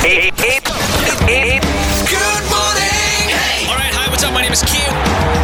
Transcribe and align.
Hey, 0.00 0.30
hey, 0.36 0.60
hey, 1.26 1.60
Good 2.10 2.44
morning. 2.50 3.28
Hey. 3.30 3.66
All 3.68 3.76
right, 3.76 3.92
hi, 3.92 4.08
what's 4.10 4.24
up? 4.24 4.32
My 4.32 4.42
name 4.42 4.52
is 4.52 4.62
Q. 4.62 4.80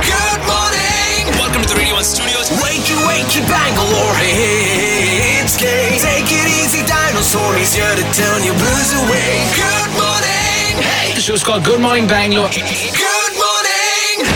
Good 0.02 0.42
morning. 0.48 1.28
Welcome 1.36 1.62
to 1.62 1.68
the 1.68 1.76
Radio 1.76 1.94
1 1.94 2.04
Studios. 2.04 2.50
Wakey, 2.58 2.96
wakey, 3.06 3.40
Bangalore. 3.46 4.14
Hey, 4.18 5.40
it's 5.42 5.56
gay. 5.56 5.98
Take 6.00 6.28
it 6.32 6.46
easy, 6.62 6.82
dinosaur. 6.86 7.54
He's 7.54 7.74
here 7.74 7.94
to 7.94 8.04
turn 8.16 8.42
your 8.42 8.56
blues 8.58 8.90
away. 9.06 9.46
Good 9.54 9.90
morning. 9.94 10.80
Hey. 10.82 11.14
The 11.14 11.20
show's 11.20 11.44
called 11.44 11.64
Good 11.64 11.80
Morning 11.80 12.06
Bangalore. 12.06 12.50
Good 12.50 13.34
morning. 13.36 14.26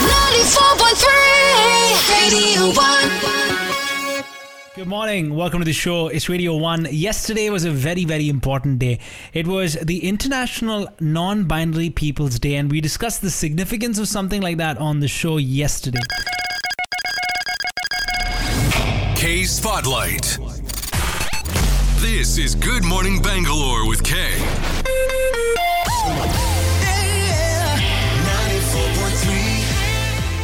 94.3 0.00 1.06
Radio 2.10 2.72
1. 2.72 3.45
Morning. 4.96 5.34
Welcome 5.34 5.60
to 5.60 5.66
the 5.66 5.74
show. 5.74 6.08
It's 6.08 6.26
Radio 6.26 6.56
1. 6.56 6.88
Yesterday 6.90 7.50
was 7.50 7.66
a 7.66 7.70
very, 7.70 8.06
very 8.06 8.30
important 8.30 8.78
day. 8.78 8.98
It 9.34 9.46
was 9.46 9.74
the 9.74 10.08
International 10.08 10.88
Non 11.00 11.44
Binary 11.44 11.90
Peoples 11.90 12.38
Day, 12.38 12.54
and 12.54 12.70
we 12.70 12.80
discussed 12.80 13.20
the 13.20 13.28
significance 13.28 13.98
of 13.98 14.08
something 14.08 14.40
like 14.40 14.56
that 14.56 14.78
on 14.78 15.00
the 15.00 15.06
show 15.06 15.36
yesterday. 15.36 16.00
K 19.16 19.44
Spotlight. 19.44 20.38
This 22.00 22.38
is 22.38 22.54
Good 22.54 22.82
Morning 22.82 23.20
Bangalore 23.20 23.86
with 23.86 24.02
K. 24.02 24.32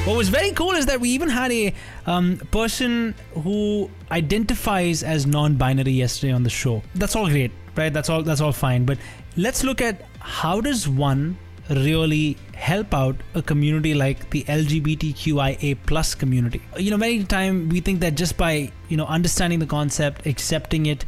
What 0.05 0.17
was 0.17 0.31
very 0.31 0.51
cool 0.51 0.73
is 0.73 0.87
that 0.87 1.01
we 1.01 1.11
even 1.11 1.29
had 1.29 1.53
a 1.53 1.73
um, 2.07 2.39
person 2.51 3.15
who 3.35 3.89
identifies 4.11 5.05
as 5.05 5.29
non-binary 5.29 5.93
yesterday 5.93 6.33
on 6.33 6.43
the 6.43 6.51
show. 6.51 6.83
That's 6.97 7.15
all 7.15 7.29
great, 7.29 7.53
right? 7.77 7.93
That's 7.93 8.11
all. 8.11 8.25
That's 8.25 8.41
all 8.41 8.51
fine. 8.51 8.85
But 8.85 8.99
let's 9.37 9.63
look 9.63 9.81
at 9.81 10.03
how 10.19 10.61
does 10.61 10.89
one 10.89 11.39
really 11.71 12.37
help 12.53 12.93
out 12.93 13.15
a 13.37 13.43
community 13.43 13.95
like 13.95 14.29
the 14.31 14.43
LGBTQIA 14.43 15.79
plus 15.87 16.17
community. 16.17 16.61
You 16.77 16.91
know, 16.91 16.97
many 16.97 17.23
time 17.23 17.69
we 17.69 17.79
think 17.79 18.01
that 18.01 18.17
just 18.17 18.37
by 18.37 18.73
you 18.89 18.97
know 18.97 19.07
understanding 19.07 19.61
the 19.61 19.67
concept, 19.67 20.27
accepting 20.27 20.87
it, 20.87 21.05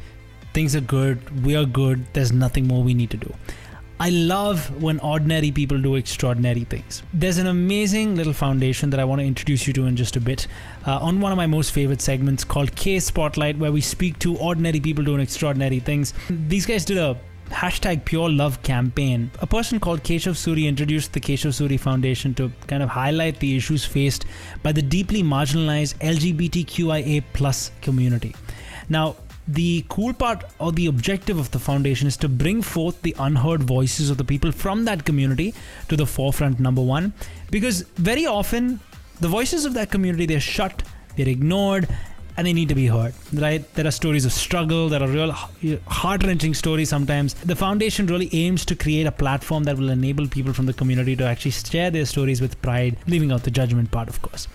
things 0.53 0.77
are 0.77 0.81
good, 0.81 1.45
we 1.45 1.57
are 1.57 1.65
good. 1.65 2.07
There's 2.13 2.31
nothing 2.31 2.69
more 2.69 2.85
we 2.85 2.95
need 2.95 3.11
to 3.11 3.17
do. 3.17 3.35
I 4.01 4.11
love 4.11 4.83
when 4.83 4.99
ordinary 5.01 5.53
people 5.53 5.81
do 5.81 5.95
extraordinary 5.95 6.65
things. 6.65 7.03
There's 7.13 7.39
an 7.39 7.47
amazing 7.47 8.17
little 8.17 8.33
foundation 8.33 8.91
that 8.91 8.99
I 8.99 9.05
want 9.05 9.21
to 9.21 9.27
introduce 9.27 9.67
you 9.69 9.73
to 9.75 9.87
in 9.87 9.95
just 9.95 10.17
a 10.17 10.21
bit 10.21 10.49
uh, 10.87 10.99
on 10.99 11.21
one 11.21 11.31
of 11.31 11.37
my 11.37 11.47
most 11.47 11.71
favorite 11.71 12.01
segments 12.01 12.43
called 12.43 12.75
K 12.75 12.99
Spotlight, 12.99 13.57
where 13.59 13.71
we 13.71 13.81
speak 13.81 14.19
to 14.21 14.37
ordinary 14.39 14.81
people 14.81 15.05
doing 15.05 15.21
extraordinary 15.21 15.79
things. 15.79 16.13
These 16.29 16.67
guys 16.67 16.85
did 16.85 16.99
a 16.99 17.17
hashtag 17.51 18.05
pure 18.05 18.29
love 18.29 18.63
campaign. 18.63 19.31
A 19.41 19.47
person 19.47 19.79
called 19.79 20.03
Keshav 20.03 20.35
Suri 20.35 20.67
introduced 20.67 21.13
the 21.13 21.21
Keshav 21.21 21.53
Suri 21.53 21.79
Foundation 21.79 22.35
to 22.35 22.51
kind 22.67 22.83
of 22.83 22.89
highlight 22.89 23.39
the 23.39 23.57
issues 23.57 23.85
faced 23.85 24.25
by 24.63 24.73
the 24.73 24.83
deeply 24.83 25.23
marginalized 25.23 25.95
LGBTQIA 25.99 27.23
plus 27.33 27.71
community. 27.81 28.35
Now, 28.89 29.17
the 29.47 29.85
cool 29.89 30.13
part 30.15 30.45
or 30.59 30.73
the 30.73 30.87
objective 30.87 31.39
of 31.39 31.51
the 31.51 31.59
foundation 31.59 32.07
is 32.07 32.17
to 32.17 32.29
bring 32.29 32.63
forth 32.63 33.01
the 33.03 33.15
unheard 33.19 33.63
voices 33.63 34.11
of 34.11 34.17
the 34.17 34.25
people 34.25 34.51
from 34.53 34.85
that 34.87 35.05
community 35.05 35.55
to 35.89 35.97
the 35.97 36.07
forefront 36.07 36.59
number 36.59 36.81
one. 36.83 37.13
Because 37.51 37.83
very 37.97 38.27
often 38.27 38.81
the 39.21 39.29
voices 39.29 39.65
of 39.65 39.75
that 39.75 39.91
community 39.91 40.27
they're 40.27 40.41
shut 40.41 40.83
they're 41.17 41.29
ignored 41.29 41.89
and 42.37 42.47
they 42.49 42.53
need 42.53 42.69
to 42.69 42.75
be 42.75 42.89
heard 42.89 43.15
right? 43.33 43.73
There 43.75 43.87
are 43.87 43.93
stories 43.93 44.25
of 44.25 44.33
struggle 44.33 44.89
there 44.89 45.03
are 45.03 45.09
real 45.09 45.31
heart-wrenching 45.31 46.55
stories 46.55 46.89
sometimes. 46.89 47.35
The 47.35 47.55
foundation 47.55 48.07
really 48.07 48.29
aims 48.33 48.65
to 48.67 48.75
create 48.75 49.07
a 49.07 49.13
platform 49.13 49.65
that 49.65 49.77
will 49.77 49.91
enable 49.91 50.27
people 50.27 50.53
from 50.53 50.67
the 50.67 50.73
community 50.73 51.15
to 51.17 51.25
actually 51.25 51.53
share 51.53 51.91
their 51.91 52.07
stories 52.07 52.41
with 52.41 52.61
pride 52.61 52.97
leaving 53.07 53.31
out 53.31 53.45
the 53.45 53.51
judgment 53.51 53.91
part 53.91 54.09
of 54.09 54.21
course 54.23 54.49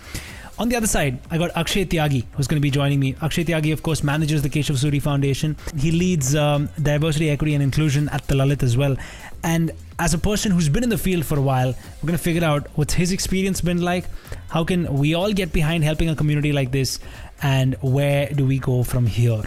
on 0.60 0.68
the 0.68 0.76
other 0.76 0.86
side, 0.86 1.18
I 1.30 1.38
got 1.38 1.56
Akshay 1.56 1.86
Tyagi, 1.86 2.26
who's 2.32 2.46
going 2.46 2.58
to 2.58 2.62
be 2.62 2.70
joining 2.70 3.00
me. 3.00 3.16
Akshay 3.22 3.44
Tyagi, 3.44 3.72
of 3.72 3.82
course, 3.82 4.04
manages 4.04 4.42
the 4.42 4.50
Keshav 4.50 4.76
Suri 4.76 5.00
Foundation. 5.00 5.56
He 5.76 5.90
leads 5.90 6.36
um, 6.36 6.68
diversity, 6.82 7.30
equity, 7.30 7.54
and 7.54 7.62
inclusion 7.62 8.10
at 8.10 8.26
the 8.26 8.34
Lalit 8.34 8.62
as 8.62 8.76
well. 8.76 8.94
And 9.42 9.72
as 10.00 10.14
a 10.14 10.18
person 10.18 10.50
who's 10.50 10.68
been 10.70 10.82
in 10.82 10.88
the 10.88 10.98
field 10.98 11.26
for 11.26 11.38
a 11.38 11.42
while, 11.42 11.68
we're 11.68 12.06
going 12.06 12.16
to 12.16 12.24
figure 12.24 12.42
out 12.42 12.66
what's 12.74 12.94
his 12.94 13.12
experience 13.12 13.60
been 13.60 13.82
like. 13.82 14.06
How 14.48 14.64
can 14.64 14.94
we 14.94 15.12
all 15.14 15.30
get 15.32 15.52
behind 15.52 15.84
helping 15.84 16.08
a 16.08 16.16
community 16.16 16.52
like 16.52 16.72
this? 16.72 16.98
And 17.42 17.76
where 17.82 18.30
do 18.30 18.46
we 18.46 18.58
go 18.58 18.82
from 18.82 19.06
here? 19.06 19.42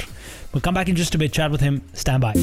We'll 0.53 0.61
come 0.61 0.75
back 0.75 0.87
in 0.87 0.95
just 0.95 1.15
a 1.15 1.17
bit, 1.17 1.33
chat 1.33 1.49
with 1.49 1.61
him. 1.61 1.81
Stand 1.93 2.21
by. 2.21 2.35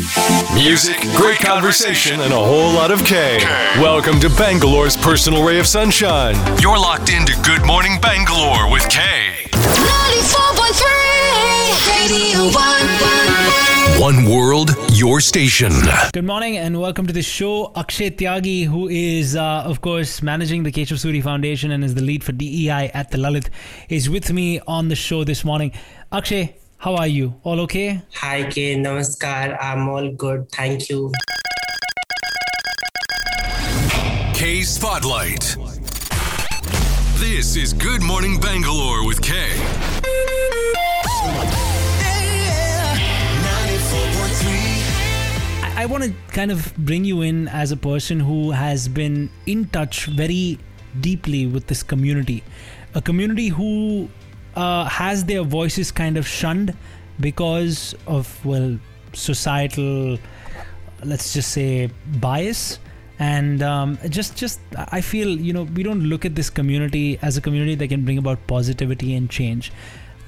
Music, 0.55 0.97
great 1.15 1.39
conversation, 1.39 2.21
and 2.21 2.33
a 2.33 2.37
whole 2.37 2.73
lot 2.73 2.91
of 2.91 3.05
K. 3.05 3.39
Welcome 3.79 4.19
to 4.21 4.29
Bangalore's 4.31 4.97
personal 4.97 5.45
ray 5.47 5.61
of 5.61 5.69
sunshine. 5.69 6.35
You're 6.61 6.79
locked 6.79 7.11
into 7.11 7.41
Good 7.43 7.65
Morning 7.65 8.01
Bangalore 8.01 8.69
with 8.73 8.89
K. 8.89 9.47
94.3 9.53 11.87
Radio 11.87 12.51
1. 12.53 13.20
One 14.01 14.25
world, 14.25 14.75
your 14.93 15.21
station. 15.21 15.73
Good 16.15 16.25
morning 16.25 16.57
and 16.57 16.81
welcome 16.81 17.07
to 17.07 17.13
the 17.13 17.21
show. 17.21 17.71
Akshay 17.77 18.09
Tyagi, 18.09 18.65
who 18.65 18.89
is, 18.89 19.37
uh, 19.37 19.63
of 19.67 19.83
course, 19.83 20.23
managing 20.23 20.63
the 20.63 20.73
Keshav 20.73 20.97
Suri 20.97 21.23
Foundation 21.23 21.71
and 21.71 21.85
is 21.85 21.95
the 21.95 22.01
lead 22.01 22.25
for 22.25 22.33
DEI 22.33 22.91
at 22.95 23.11
the 23.11 23.19
Lalit, 23.19 23.51
is 23.91 24.09
with 24.09 24.33
me 24.33 24.59
on 24.67 24.89
the 24.89 24.97
show 24.97 25.23
this 25.23 25.45
morning. 25.45 25.73
Akshay, 26.11 26.57
how 26.79 26.97
are 26.97 27.07
you? 27.07 27.35
All 27.43 27.61
okay? 27.61 28.01
Hi, 28.15 28.45
K. 28.45 28.77
Namaskar. 28.77 29.63
I'm 29.63 29.87
all 29.87 30.11
good. 30.11 30.51
Thank 30.51 30.89
you. 30.89 31.13
K 34.33 34.63
Spotlight. 34.63 35.59
This 37.19 37.55
is 37.55 37.75
Good 37.75 38.01
Morning 38.01 38.41
Bangalore 38.41 39.07
with 39.07 39.21
K. 39.21 39.90
I, 45.81 45.87
want 45.87 46.05
to 46.05 46.13
kind 46.31 46.51
of 46.51 46.77
bring 46.77 47.07
you 47.07 47.23
in 47.23 47.49
as 47.49 47.73
a 47.73 47.77
person 47.77 48.21
who 48.21 48.51
has 48.51 48.87
been 48.87 49.31
in 49.47 49.65
touch 49.65 50.05
very 50.05 50.59
deeply 51.01 51.47
with 51.47 51.69
this 51.69 51.83
community. 51.83 52.45
A 52.95 53.01
community 53.01 53.49
who 53.49 54.11
uh, 54.57 54.85
has 54.85 55.25
their 55.25 55.43
voices 55.43 55.91
kind 55.91 56.19
of 56.19 56.29
shunned 56.29 56.77
because 57.19 57.95
of, 58.07 58.45
well, 58.45 58.79
societal, 59.15 60.19
let's 61.03 61.33
just 61.33 61.51
say, 61.51 61.91
bias. 62.17 62.79
And 63.19 63.63
um, 63.63 63.99
just, 64.11 64.37
just, 64.37 64.61
I 64.77 65.01
feel, 65.01 65.29
you 65.29 65.55
know, 65.55 65.63
we 65.63 65.83
don't 65.83 66.03
look 66.03 66.27
at 66.27 66.35
this 66.35 66.51
community 66.51 67.19
as 67.23 67.39
a 67.39 67.41
community 67.41 67.75
that 67.77 67.89
can 67.89 68.05
bring 68.05 68.19
about 68.19 68.47
positivity 68.47 69.15
and 69.15 69.31
change. 69.31 69.73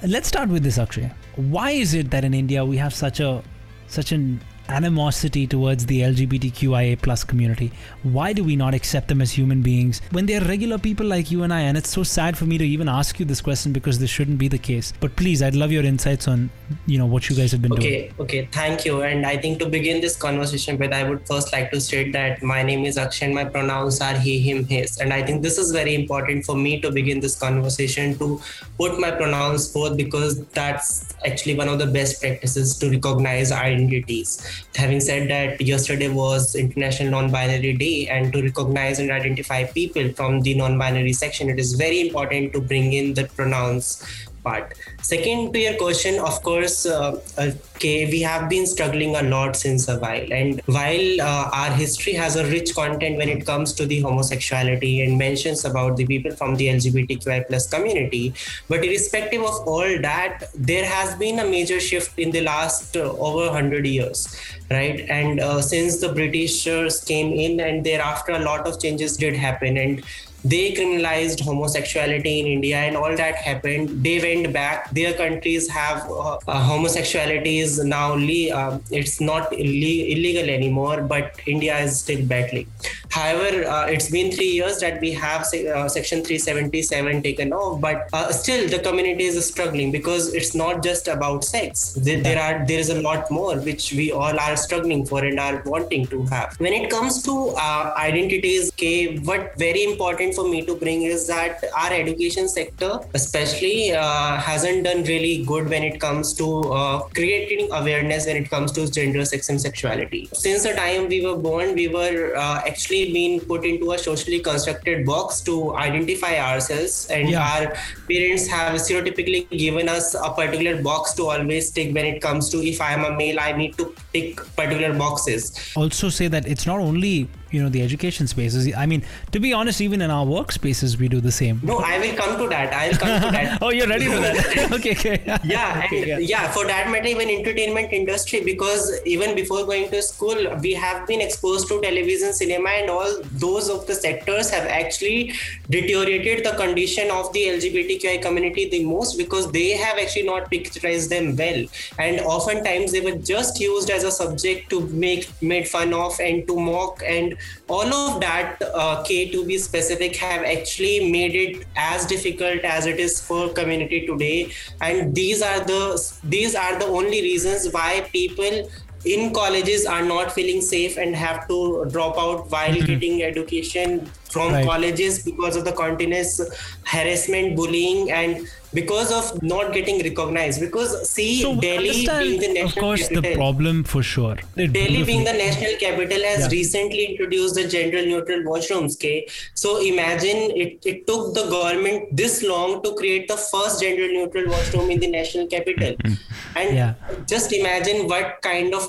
Let's 0.02 0.28
start 0.28 0.48
with 0.48 0.62
this, 0.62 0.78
Akshay. 0.78 1.10
Why 1.36 1.72
is 1.72 1.92
it 1.92 2.10
that 2.10 2.24
in 2.24 2.32
India 2.32 2.64
we 2.64 2.78
have 2.78 2.94
such 2.94 3.20
a, 3.20 3.42
such 3.86 4.12
an 4.12 4.40
animosity 4.72 5.46
towards 5.46 5.86
the 5.86 6.00
LGBTQIA 6.00 7.00
plus 7.00 7.24
community? 7.24 7.70
Why 8.02 8.32
do 8.32 8.42
we 8.42 8.56
not 8.56 8.74
accept 8.74 9.08
them 9.08 9.20
as 9.20 9.32
human 9.32 9.62
beings 9.62 10.00
when 10.10 10.26
they're 10.26 10.40
regular 10.40 10.78
people 10.78 11.06
like 11.06 11.30
you 11.30 11.42
and 11.42 11.52
I? 11.52 11.60
And 11.60 11.76
it's 11.76 11.90
so 11.90 12.02
sad 12.02 12.38
for 12.38 12.46
me 12.46 12.58
to 12.58 12.66
even 12.66 12.88
ask 12.88 13.20
you 13.20 13.26
this 13.26 13.40
question 13.40 13.72
because 13.72 13.98
this 13.98 14.10
shouldn't 14.10 14.38
be 14.38 14.48
the 14.48 14.58
case. 14.58 14.92
But 15.00 15.14
please, 15.16 15.42
I'd 15.42 15.54
love 15.54 15.70
your 15.70 15.84
insights 15.84 16.26
on, 16.26 16.50
you 16.86 16.98
know, 16.98 17.06
what 17.06 17.28
you 17.28 17.36
guys 17.36 17.52
have 17.52 17.62
been 17.62 17.72
doing. 17.72 17.82
Okay, 17.82 18.12
okay, 18.18 18.48
thank 18.50 18.84
you. 18.84 19.02
And 19.02 19.26
I 19.26 19.36
think 19.36 19.58
to 19.60 19.68
begin 19.68 20.00
this 20.00 20.16
conversation 20.16 20.78
with, 20.78 20.92
I 20.92 21.04
would 21.08 21.26
first 21.26 21.52
like 21.52 21.70
to 21.72 21.80
state 21.80 22.12
that 22.12 22.42
my 22.42 22.62
name 22.62 22.84
is 22.84 22.96
Akshay 22.96 23.26
and 23.26 23.34
my 23.34 23.44
pronouns 23.44 24.00
are 24.00 24.14
he, 24.14 24.40
him, 24.40 24.64
his. 24.64 24.98
And 24.98 25.12
I 25.12 25.22
think 25.22 25.42
this 25.42 25.58
is 25.58 25.70
very 25.72 25.94
important 25.94 26.44
for 26.46 26.56
me 26.56 26.80
to 26.80 26.90
begin 26.90 27.20
this 27.20 27.38
conversation 27.38 28.18
to 28.18 28.40
put 28.78 28.98
my 28.98 29.10
pronouns 29.10 29.70
forth 29.72 29.96
because 29.96 30.44
that's 30.46 31.14
actually 31.26 31.56
one 31.56 31.68
of 31.68 31.78
the 31.78 31.86
best 31.86 32.20
practices 32.20 32.76
to 32.78 32.90
recognize 32.90 33.52
identities. 33.52 34.61
Having 34.74 35.00
said 35.00 35.30
that, 35.30 35.60
yesterday 35.60 36.08
was 36.08 36.54
International 36.54 37.10
Non-Binary 37.10 37.76
Day, 37.76 38.08
and 38.08 38.32
to 38.32 38.42
recognize 38.42 38.98
and 38.98 39.10
identify 39.10 39.64
people 39.64 40.10
from 40.12 40.40
the 40.40 40.54
non-binary 40.54 41.12
section, 41.12 41.50
it 41.50 41.58
is 41.58 41.74
very 41.74 42.00
important 42.00 42.52
to 42.54 42.60
bring 42.60 42.92
in 42.92 43.14
the 43.14 43.24
pronouns 43.24 44.02
part. 44.42 44.74
Second, 45.02 45.52
to 45.52 45.58
your 45.58 45.74
question, 45.76 46.18
of 46.18 46.42
course, 46.42 46.86
uh, 46.86 47.20
okay, 47.38 48.10
we 48.10 48.20
have 48.20 48.48
been 48.48 48.66
struggling 48.66 49.16
a 49.16 49.22
lot 49.22 49.56
since 49.56 49.88
a 49.88 49.98
while. 49.98 50.32
And 50.32 50.60
while 50.66 51.20
uh, 51.20 51.50
our 51.52 51.70
history 51.70 52.12
has 52.14 52.36
a 52.36 52.46
rich 52.46 52.74
content 52.74 53.16
when 53.18 53.28
it 53.28 53.46
comes 53.46 53.72
to 53.74 53.86
the 53.86 54.00
homosexuality 54.00 55.02
and 55.02 55.18
mentions 55.18 55.64
about 55.64 55.96
the 55.96 56.06
people 56.06 56.32
from 56.32 56.56
the 56.56 56.68
LGBTQI 56.68 57.46
plus 57.46 57.68
community, 57.68 58.34
but 58.68 58.84
irrespective 58.84 59.42
of 59.42 59.66
all 59.66 60.00
that, 60.02 60.44
there 60.54 60.84
has 60.84 61.14
been 61.16 61.38
a 61.38 61.44
major 61.44 61.80
shift 61.80 62.18
in 62.18 62.30
the 62.30 62.40
last 62.40 62.96
uh, 62.96 63.00
over 63.00 63.46
100 63.46 63.86
years, 63.86 64.36
right? 64.70 65.00
And 65.08 65.40
uh, 65.40 65.62
since 65.62 66.00
the 66.00 66.12
Britishers 66.12 67.02
came 67.04 67.32
in 67.32 67.60
and 67.60 67.84
thereafter, 67.84 68.32
a 68.32 68.40
lot 68.40 68.66
of 68.66 68.80
changes 68.80 69.16
did 69.16 69.34
happen. 69.34 69.76
And 69.76 70.04
they 70.44 70.72
criminalized 70.72 71.40
homosexuality 71.40 72.40
in 72.40 72.46
India, 72.46 72.76
and 72.76 72.96
all 72.96 73.14
that 73.16 73.36
happened. 73.36 74.02
They 74.04 74.18
went 74.20 74.52
back. 74.52 74.90
Their 74.90 75.12
countries 75.14 75.68
have 75.68 76.08
uh, 76.10 76.38
uh, 76.48 76.60
homosexuality 76.62 77.58
is 77.60 77.82
now 77.84 78.14
le- 78.14 78.50
uh, 78.50 78.78
it's 78.90 79.20
not 79.20 79.52
ille- 79.52 80.06
illegal 80.14 80.50
anymore, 80.50 81.02
but 81.02 81.34
India 81.46 81.78
is 81.78 82.00
still 82.00 82.24
battling. 82.26 82.66
However, 83.10 83.66
uh, 83.68 83.86
it's 83.86 84.10
been 84.10 84.32
three 84.32 84.50
years 84.50 84.78
that 84.80 85.00
we 85.00 85.12
have 85.12 85.46
se- 85.46 85.68
uh, 85.68 85.88
Section 85.88 86.24
377 86.24 87.22
taken 87.22 87.52
off, 87.52 87.80
but 87.80 88.08
uh, 88.12 88.32
still 88.32 88.68
the 88.68 88.78
community 88.78 89.24
is 89.24 89.46
struggling 89.46 89.92
because 89.92 90.32
it's 90.34 90.54
not 90.54 90.82
just 90.82 91.08
about 91.08 91.44
sex. 91.44 91.92
There, 91.92 92.20
there 92.20 92.40
are 92.40 92.66
there 92.66 92.78
is 92.78 92.88
a 92.90 93.00
lot 93.00 93.30
more 93.30 93.56
which 93.56 93.92
we 93.92 94.10
all 94.10 94.38
are 94.40 94.56
struggling 94.56 95.04
for 95.06 95.24
and 95.24 95.38
are 95.38 95.62
wanting 95.66 96.06
to 96.08 96.24
have. 96.26 96.58
When 96.58 96.72
it 96.72 96.90
comes 96.90 97.22
to 97.24 97.54
identities, 97.96 98.70
okay, 98.72 99.18
what 99.18 99.56
very 99.58 99.84
important 99.84 100.31
for 100.34 100.48
me 100.48 100.64
to 100.66 100.74
bring 100.74 101.02
is 101.02 101.26
that 101.26 101.64
our 101.76 101.92
education 101.92 102.48
sector, 102.48 103.00
especially, 103.14 103.92
uh, 103.92 104.36
hasn't 104.36 104.84
done 104.84 105.02
really 105.04 105.44
good 105.44 105.68
when 105.68 105.82
it 105.82 106.00
comes 106.00 106.32
to 106.34 106.46
uh, 106.72 107.00
creating 107.14 107.68
awareness 107.72 108.26
when 108.26 108.36
it 108.36 108.50
comes 108.50 108.72
to 108.72 108.90
gender, 108.90 109.24
sex, 109.24 109.48
and 109.48 109.60
sexuality. 109.60 110.28
Since 110.32 110.62
the 110.64 110.74
time 110.74 111.08
we 111.08 111.24
were 111.26 111.36
born, 111.36 111.74
we 111.74 111.88
were 111.88 112.34
uh, 112.36 112.62
actually 112.66 113.12
being 113.12 113.40
put 113.40 113.64
into 113.64 113.92
a 113.92 113.98
socially 113.98 114.40
constructed 114.40 115.04
box 115.06 115.40
to 115.42 115.74
identify 115.76 116.36
ourselves, 116.38 117.06
and 117.10 117.28
Yeah. 117.30 117.42
our 117.54 117.76
parents 118.10 118.46
have 118.48 118.74
stereotypically 118.80 119.48
given 119.50 119.88
us 119.88 120.14
a 120.14 120.30
particular 120.30 120.82
box 120.82 121.14
to 121.14 121.28
always 121.30 121.68
stick 121.68 121.94
when 121.94 122.04
it 122.04 122.20
comes 122.20 122.48
to 122.50 122.62
if 122.66 122.80
I 122.80 122.92
am 122.92 123.04
a 123.04 123.16
male, 123.16 123.38
I 123.40 123.52
need 123.52 123.76
to 123.78 123.94
tick 124.12 124.36
particular 124.56 124.96
boxes. 124.96 125.72
Also, 125.76 126.08
say 126.08 126.28
that 126.28 126.46
it's 126.46 126.66
not 126.66 126.80
only 126.80 127.28
you 127.52 127.62
know 127.62 127.68
the 127.68 127.82
education 127.82 128.26
spaces. 128.26 128.74
I 128.74 128.86
mean, 128.86 129.04
to 129.30 129.38
be 129.38 129.52
honest, 129.52 129.80
even 129.80 130.00
in 130.00 130.10
our 130.10 130.24
workspaces, 130.24 130.98
we 130.98 131.08
do 131.08 131.20
the 131.20 131.30
same. 131.32 131.60
No, 131.62 131.78
I 131.78 131.98
will 131.98 132.16
come 132.16 132.38
to 132.38 132.48
that. 132.48 132.72
I'll 132.72 132.98
come 132.98 133.20
to 133.22 133.30
that. 133.30 133.60
Oh, 133.62 133.68
you're 133.68 133.86
ready 133.86 134.06
for 134.06 134.18
that? 134.20 134.72
okay, 134.76 134.92
okay. 134.92 135.22
yeah, 135.44 135.82
Okay, 135.86 136.10
and 136.10 136.24
yeah. 136.24 136.50
for 136.50 136.66
that 136.66 136.90
matter, 136.90 137.06
even 137.06 137.28
entertainment 137.28 137.92
industry, 137.92 138.40
because 138.40 139.00
even 139.04 139.34
before 139.34 139.64
going 139.66 139.90
to 139.90 140.02
school, 140.02 140.36
we 140.62 140.72
have 140.72 141.06
been 141.06 141.20
exposed 141.20 141.68
to 141.68 141.80
television, 141.80 142.32
cinema, 142.32 142.70
and 142.70 142.90
all 142.90 143.20
those 143.32 143.68
of 143.68 143.86
the 143.86 143.94
sectors 143.94 144.50
have 144.50 144.66
actually 144.66 145.34
deteriorated 145.68 146.44
the 146.44 146.52
condition 146.56 147.10
of 147.10 147.32
the 147.34 147.44
LGBTQI 147.44 148.22
community 148.22 148.68
the 148.70 148.84
most 148.84 149.18
because 149.18 149.50
they 149.52 149.70
have 149.70 149.98
actually 149.98 150.24
not 150.24 150.50
picturized 150.50 151.10
them 151.10 151.36
well, 151.36 151.64
and 151.98 152.20
oftentimes 152.20 152.92
they 152.92 153.00
were 153.00 153.18
just 153.18 153.60
used 153.60 153.90
as 154.02 154.08
a 154.08 154.10
subject 154.10 154.70
to 154.70 154.80
make 154.88 155.28
made 155.40 155.68
fun 155.68 155.94
of 155.94 156.20
and 156.20 156.46
to 156.48 156.56
mock, 156.58 157.02
and 157.06 157.36
all 157.68 157.92
of 157.94 158.20
that, 158.20 158.62
uh, 158.74 159.02
K 159.02 159.30
to 159.32 159.44
be 159.46 159.58
specific, 159.58 160.16
have 160.16 160.44
actually 160.44 161.10
made 161.10 161.34
it 161.34 161.66
as 161.76 162.06
difficult 162.06 162.60
as 162.64 162.86
it 162.86 162.98
is 163.00 163.20
for 163.20 163.48
community 163.50 164.06
today. 164.06 164.52
And 164.80 165.14
these 165.14 165.42
are 165.42 165.60
the 165.60 165.82
these 166.24 166.54
are 166.54 166.78
the 166.78 166.86
only 166.86 167.20
reasons 167.22 167.68
why 167.72 168.08
people 168.12 168.68
in 169.04 169.32
colleges 169.34 169.84
are 169.84 170.02
not 170.08 170.30
feeling 170.32 170.60
safe 170.60 170.96
and 170.96 171.16
have 171.16 171.46
to 171.48 171.84
drop 171.90 172.18
out 172.18 172.50
while 172.50 172.74
getting 172.90 173.22
education 173.28 174.06
from 174.34 174.52
Right. 174.52 174.64
colleges 174.66 175.22
because 175.24 175.56
of 175.56 175.64
the 175.64 175.72
continuous 175.72 176.40
harassment 176.84 177.56
bullying 177.56 178.10
and 178.12 178.46
because 178.74 179.12
of 179.12 179.42
not 179.42 179.72
getting 179.72 179.98
recognized 180.02 180.60
because 180.60 181.08
see 181.10 181.40
So 181.42 181.54
delhi 181.60 181.90
being 181.90 182.06
the 182.06 182.12
understand, 182.12 182.54
national 182.54 182.68
of 182.68 182.74
course, 182.76 183.08
the 183.08 183.14
capital, 183.16 183.34
problem 183.36 183.84
for 183.84 184.02
sure. 184.02 184.36
It 184.56 184.72
Delhi 184.72 185.02
being 185.04 185.04
beautifully- 185.04 185.24
the 185.24 185.32
national 185.44 185.74
capital 185.84 186.22
has 186.30 186.40
Yeah. 186.40 186.48
recently 186.58 187.04
introduced 187.10 187.54
the 187.54 187.66
gender 187.68 188.04
neutral 188.06 188.40
washrooms. 188.50 188.94
Okay, 188.96 189.26
so 189.54 189.80
imagine 189.82 190.38
it, 190.64 190.78
it 190.84 191.06
took 191.06 191.34
the 191.34 191.44
government 191.54 192.16
this 192.16 192.42
long 192.42 192.82
to 192.82 192.94
create 192.94 193.28
the 193.28 193.36
first 193.36 193.80
gender 193.82 194.08
neutral 194.12 194.48
washroom 194.50 194.90
in 194.90 195.00
the 195.00 195.06
national 195.08 195.46
capital, 195.46 195.94
mm-hmm. 195.96 196.58
and 196.58 196.76
Yeah. 196.76 196.94
just 197.26 197.52
imagine 197.52 198.06
what 198.08 198.40
kind 198.42 198.74
of 198.74 198.88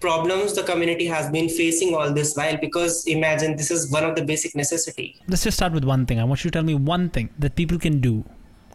problems 0.00 0.52
the 0.54 0.62
community 0.64 1.06
has 1.06 1.30
been 1.30 1.48
facing 1.48 1.94
all 1.94 2.12
this 2.12 2.34
while. 2.36 2.56
Because 2.56 3.06
imagine 3.06 3.56
this 3.56 3.70
is 3.70 3.90
one 3.90 4.04
of 4.04 4.16
the 4.16 4.24
basic 4.24 4.54
necessity. 4.56 5.16
Let's 5.28 5.44
just 5.44 5.56
start 5.56 5.72
with 5.72 5.84
one 5.84 6.06
thing. 6.06 6.18
I 6.18 6.24
want 6.24 6.44
you 6.44 6.50
to 6.50 6.56
tell 6.58 6.64
me 6.64 6.74
one 6.74 7.08
thing 7.10 7.30
that 7.38 7.54
people 7.54 7.78
can 7.78 8.00
do 8.00 8.24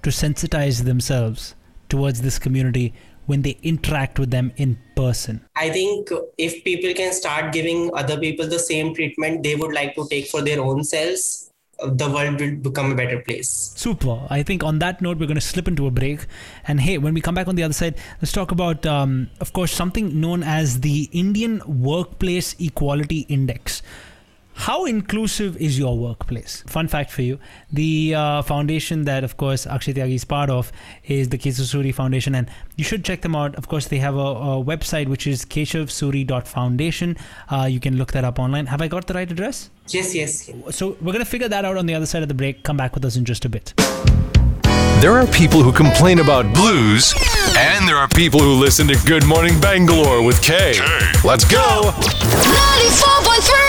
to 0.04 0.10
sensitize 0.10 0.84
themselves 0.84 1.56
towards 1.90 2.22
this 2.22 2.40
community 2.40 2.94
when 3.26 3.42
they 3.42 3.58
interact 3.62 4.20
with 4.20 4.32
them 4.32 4.52
in 4.56 4.78
person. 4.96 5.46
I 5.56 5.70
think 5.70 6.10
if 6.38 6.64
people 6.64 6.94
can 6.94 7.14
start 7.14 7.54
giving 7.54 7.92
other 7.94 8.18
people 8.18 8.48
the 8.48 8.60
same 8.60 8.96
treatment 8.96 9.44
they 9.44 9.56
would 9.56 9.74
like 9.74 9.96
to 9.96 10.08
take 10.10 10.28
for 10.28 10.42
their 10.42 10.62
own 10.62 10.84
selves, 10.84 11.52
the 11.80 12.10
world 12.10 12.40
will 12.40 12.56
become 12.56 12.92
a 12.92 12.96
better 12.96 13.20
place. 13.20 13.50
Super. 13.76 14.26
I 14.30 14.44
think 14.44 14.64
on 14.64 14.80
that 14.80 15.02
note, 15.02 15.20
we're 15.20 15.28
going 15.28 15.36
to 15.36 15.42
slip 15.42 15.68
into 15.68 15.86
a 15.86 15.92
break. 15.92 16.26
And 16.68 16.80
hey, 16.80 16.98
when 16.98 17.14
we 17.14 17.22
come 17.22 17.36
back 17.36 17.48
on 17.48 17.56
the 17.56 17.64
other 17.64 17.74
side, 17.74 17.96
let's 18.22 18.32
talk 18.32 18.52
about, 18.52 18.86
um, 18.86 19.30
of 19.40 19.54
course, 19.54 19.72
something 19.72 20.20
known 20.20 20.42
as 20.42 20.82
the 20.82 21.10
Indian 21.12 21.62
Workplace 21.68 22.56
Equality 22.60 23.28
Index. 23.30 23.77
How 24.68 24.84
inclusive 24.84 25.56
is 25.62 25.80
your 25.80 25.98
workplace? 25.98 26.62
Fun 26.68 26.90
fact 26.90 27.10
for 27.10 27.22
you 27.22 27.40
the 27.72 28.14
uh, 28.14 28.42
foundation 28.42 29.06
that, 29.06 29.24
of 29.24 29.38
course, 29.38 29.66
Akshay 29.66 29.94
Tyagi 29.94 30.16
is 30.16 30.26
part 30.26 30.50
of 30.50 30.74
is 31.06 31.30
the 31.30 31.38
Keshav 31.38 31.68
Suri 31.74 31.96
Foundation, 31.96 32.36
and 32.36 32.52
you 32.76 32.84
should 32.84 33.06
check 33.06 33.22
them 33.22 33.34
out. 33.34 33.56
Of 33.56 33.70
course, 33.70 33.88
they 33.88 34.00
have 34.00 34.16
a, 34.16 34.20
a 34.20 34.62
website 34.62 35.08
which 35.08 35.26
is 35.26 35.46
keshavsuri.foundation. 35.46 37.16
Uh, 37.50 37.70
you 37.72 37.80
can 37.80 37.96
look 37.96 38.12
that 38.12 38.26
up 38.26 38.40
online. 38.40 38.66
Have 38.66 38.82
I 38.82 38.90
got 38.90 39.08
the 39.08 39.14
right 39.14 39.32
address? 39.32 39.70
Yes, 39.88 40.14
yes. 40.14 40.52
So, 40.72 40.98
we're 41.00 41.14
going 41.14 41.24
to 41.24 41.32
figure 41.32 41.48
that 41.48 41.64
out 41.64 41.78
on 41.78 41.86
the 41.86 41.96
other 41.96 42.06
side 42.06 42.22
of 42.22 42.28
the 42.28 42.34
break. 42.34 42.64
Come 42.64 42.76
back 42.76 42.94
with 42.94 43.06
us 43.06 43.16
in 43.16 43.24
just 43.24 43.46
a 43.46 43.50
bit. 43.50 43.74
There 45.00 45.14
are 45.14 45.28
people 45.28 45.64
who 45.64 45.72
complain 45.72 46.20
about 46.20 46.54
blues, 46.54 47.14
and 47.58 47.88
there 47.88 47.96
are 47.96 48.10
people 48.10 48.42
who 48.42 48.56
listen 48.56 48.86
to 48.88 48.98
Good 49.06 49.26
Morning 49.26 49.58
Bangalore 49.62 50.22
with 50.22 50.44
K. 50.44 50.74
Let's 51.24 51.46
go! 51.46 51.94
94.3 51.94 53.48
Radio 53.48 53.62
1. 53.62 53.67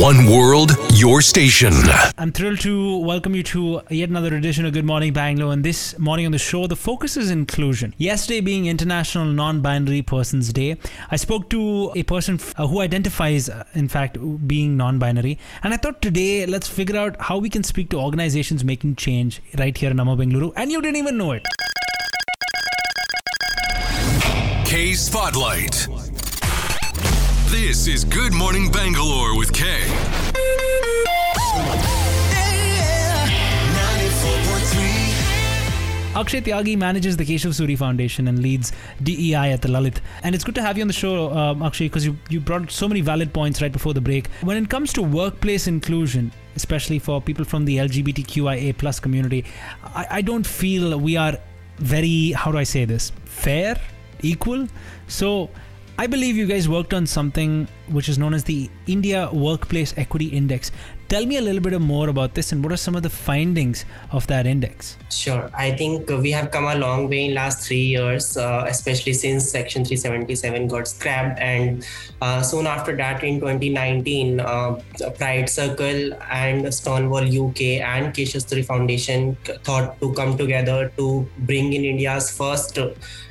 One 0.00 0.26
world, 0.26 0.72
your 0.94 1.22
station. 1.22 1.72
I'm 2.18 2.32
thrilled 2.32 2.58
to 2.60 2.98
welcome 2.98 3.34
you 3.34 3.42
to 3.44 3.82
yet 3.90 4.08
another 4.08 4.34
edition 4.34 4.64
of 4.64 4.72
Good 4.72 4.84
Morning 4.84 5.12
Bangalore. 5.12 5.52
And 5.52 5.62
this 5.62 5.96
morning 5.96 6.26
on 6.26 6.32
the 6.32 6.38
show, 6.38 6.66
the 6.66 6.74
focus 6.74 7.16
is 7.16 7.30
inclusion. 7.30 7.94
Yesterday 7.96 8.40
being 8.40 8.66
International 8.66 9.24
Non 9.24 9.60
Binary 9.60 10.02
Persons 10.02 10.52
Day, 10.52 10.78
I 11.12 11.16
spoke 11.16 11.48
to 11.50 11.92
a 11.94 12.02
person 12.02 12.40
uh, 12.56 12.66
who 12.66 12.80
identifies, 12.80 13.48
uh, 13.48 13.62
in 13.74 13.88
fact, 13.88 14.18
being 14.48 14.76
non 14.76 14.98
binary. 14.98 15.38
And 15.62 15.72
I 15.72 15.76
thought 15.76 16.02
today, 16.02 16.46
let's 16.46 16.66
figure 16.66 16.96
out 16.96 17.20
how 17.20 17.38
we 17.38 17.48
can 17.48 17.62
speak 17.62 17.90
to 17.90 18.00
organizations 18.00 18.64
making 18.64 18.96
change 18.96 19.40
right 19.58 19.76
here 19.76 19.92
in 19.92 19.98
Namma 19.98 20.16
Bengaluru. 20.18 20.52
And 20.56 20.72
you 20.72 20.82
didn't 20.82 20.96
even 20.96 21.16
know 21.16 21.32
it. 21.32 21.46
K 24.64 24.94
Spotlight. 24.94 26.09
This 27.70 27.86
is 27.86 28.04
Good 28.04 28.32
Morning 28.32 28.68
Bangalore 28.68 29.38
with 29.38 29.52
Kay. 29.52 29.84
Akshay 36.16 36.40
Tyagi 36.40 36.76
manages 36.76 37.16
the 37.16 37.24
Keshav 37.24 37.52
Suri 37.52 37.78
Foundation 37.78 38.26
and 38.26 38.40
leads 38.40 38.72
DEI 39.04 39.52
at 39.52 39.62
the 39.62 39.68
Lalit. 39.68 39.98
And 40.24 40.34
it's 40.34 40.42
good 40.42 40.56
to 40.56 40.62
have 40.62 40.78
you 40.78 40.82
on 40.82 40.88
the 40.88 40.92
show, 40.92 41.30
um, 41.30 41.62
Akshay, 41.62 41.84
because 41.84 42.04
you, 42.04 42.18
you 42.28 42.40
brought 42.40 42.72
so 42.72 42.88
many 42.88 43.02
valid 43.02 43.32
points 43.32 43.62
right 43.62 43.70
before 43.70 43.94
the 43.94 44.00
break. 44.00 44.26
When 44.40 44.56
it 44.56 44.68
comes 44.68 44.92
to 44.94 45.02
workplace 45.02 45.68
inclusion, 45.68 46.32
especially 46.56 46.98
for 46.98 47.22
people 47.22 47.44
from 47.44 47.66
the 47.66 47.76
LGBTQIA 47.76 48.78
plus 48.78 48.98
community, 48.98 49.44
I, 49.84 50.06
I 50.10 50.22
don't 50.22 50.44
feel 50.44 50.98
we 50.98 51.16
are 51.16 51.38
very, 51.78 52.32
how 52.32 52.50
do 52.50 52.58
I 52.58 52.64
say 52.64 52.84
this, 52.84 53.12
fair, 53.26 53.80
equal. 54.22 54.66
So 55.06 55.50
I 56.00 56.06
believe 56.06 56.34
you 56.34 56.46
guys 56.46 56.66
worked 56.66 56.94
on 56.94 57.06
something 57.06 57.68
which 57.88 58.08
is 58.08 58.16
known 58.16 58.32
as 58.32 58.42
the 58.42 58.70
India 58.86 59.28
Workplace 59.34 59.92
Equity 59.98 60.28
Index. 60.28 60.72
Tell 61.10 61.26
me 61.26 61.38
a 61.38 61.40
little 61.40 61.60
bit 61.60 61.76
more 61.80 62.08
about 62.08 62.34
this 62.34 62.52
and 62.52 62.62
what 62.62 62.72
are 62.72 62.76
some 62.76 62.94
of 62.94 63.02
the 63.02 63.10
findings 63.10 63.84
of 64.12 64.28
that 64.28 64.46
index? 64.46 64.96
Sure. 65.10 65.50
I 65.52 65.72
think 65.72 66.08
we 66.08 66.30
have 66.30 66.52
come 66.52 66.66
a 66.66 66.76
long 66.76 67.10
way 67.10 67.24
in 67.24 67.34
last 67.34 67.66
three 67.66 67.82
years, 67.82 68.36
uh, 68.36 68.64
especially 68.68 69.14
since 69.14 69.50
Section 69.50 69.84
377 69.84 70.68
got 70.68 70.86
scrapped, 70.86 71.40
and 71.40 71.84
uh, 72.22 72.42
soon 72.42 72.68
after 72.68 72.96
that, 72.96 73.24
in 73.24 73.40
2019, 73.40 74.38
uh, 74.38 74.80
Pride 75.18 75.50
Circle 75.50 76.14
and 76.30 76.72
Stonewall 76.72 77.24
UK 77.24 77.82
and 77.82 78.14
Keshav 78.14 78.46
Suri 78.46 78.64
Foundation 78.64 79.36
thought 79.64 80.00
to 80.00 80.12
come 80.12 80.38
together 80.38 80.92
to 80.96 81.28
bring 81.38 81.72
in 81.72 81.84
India's 81.84 82.30
first 82.30 82.78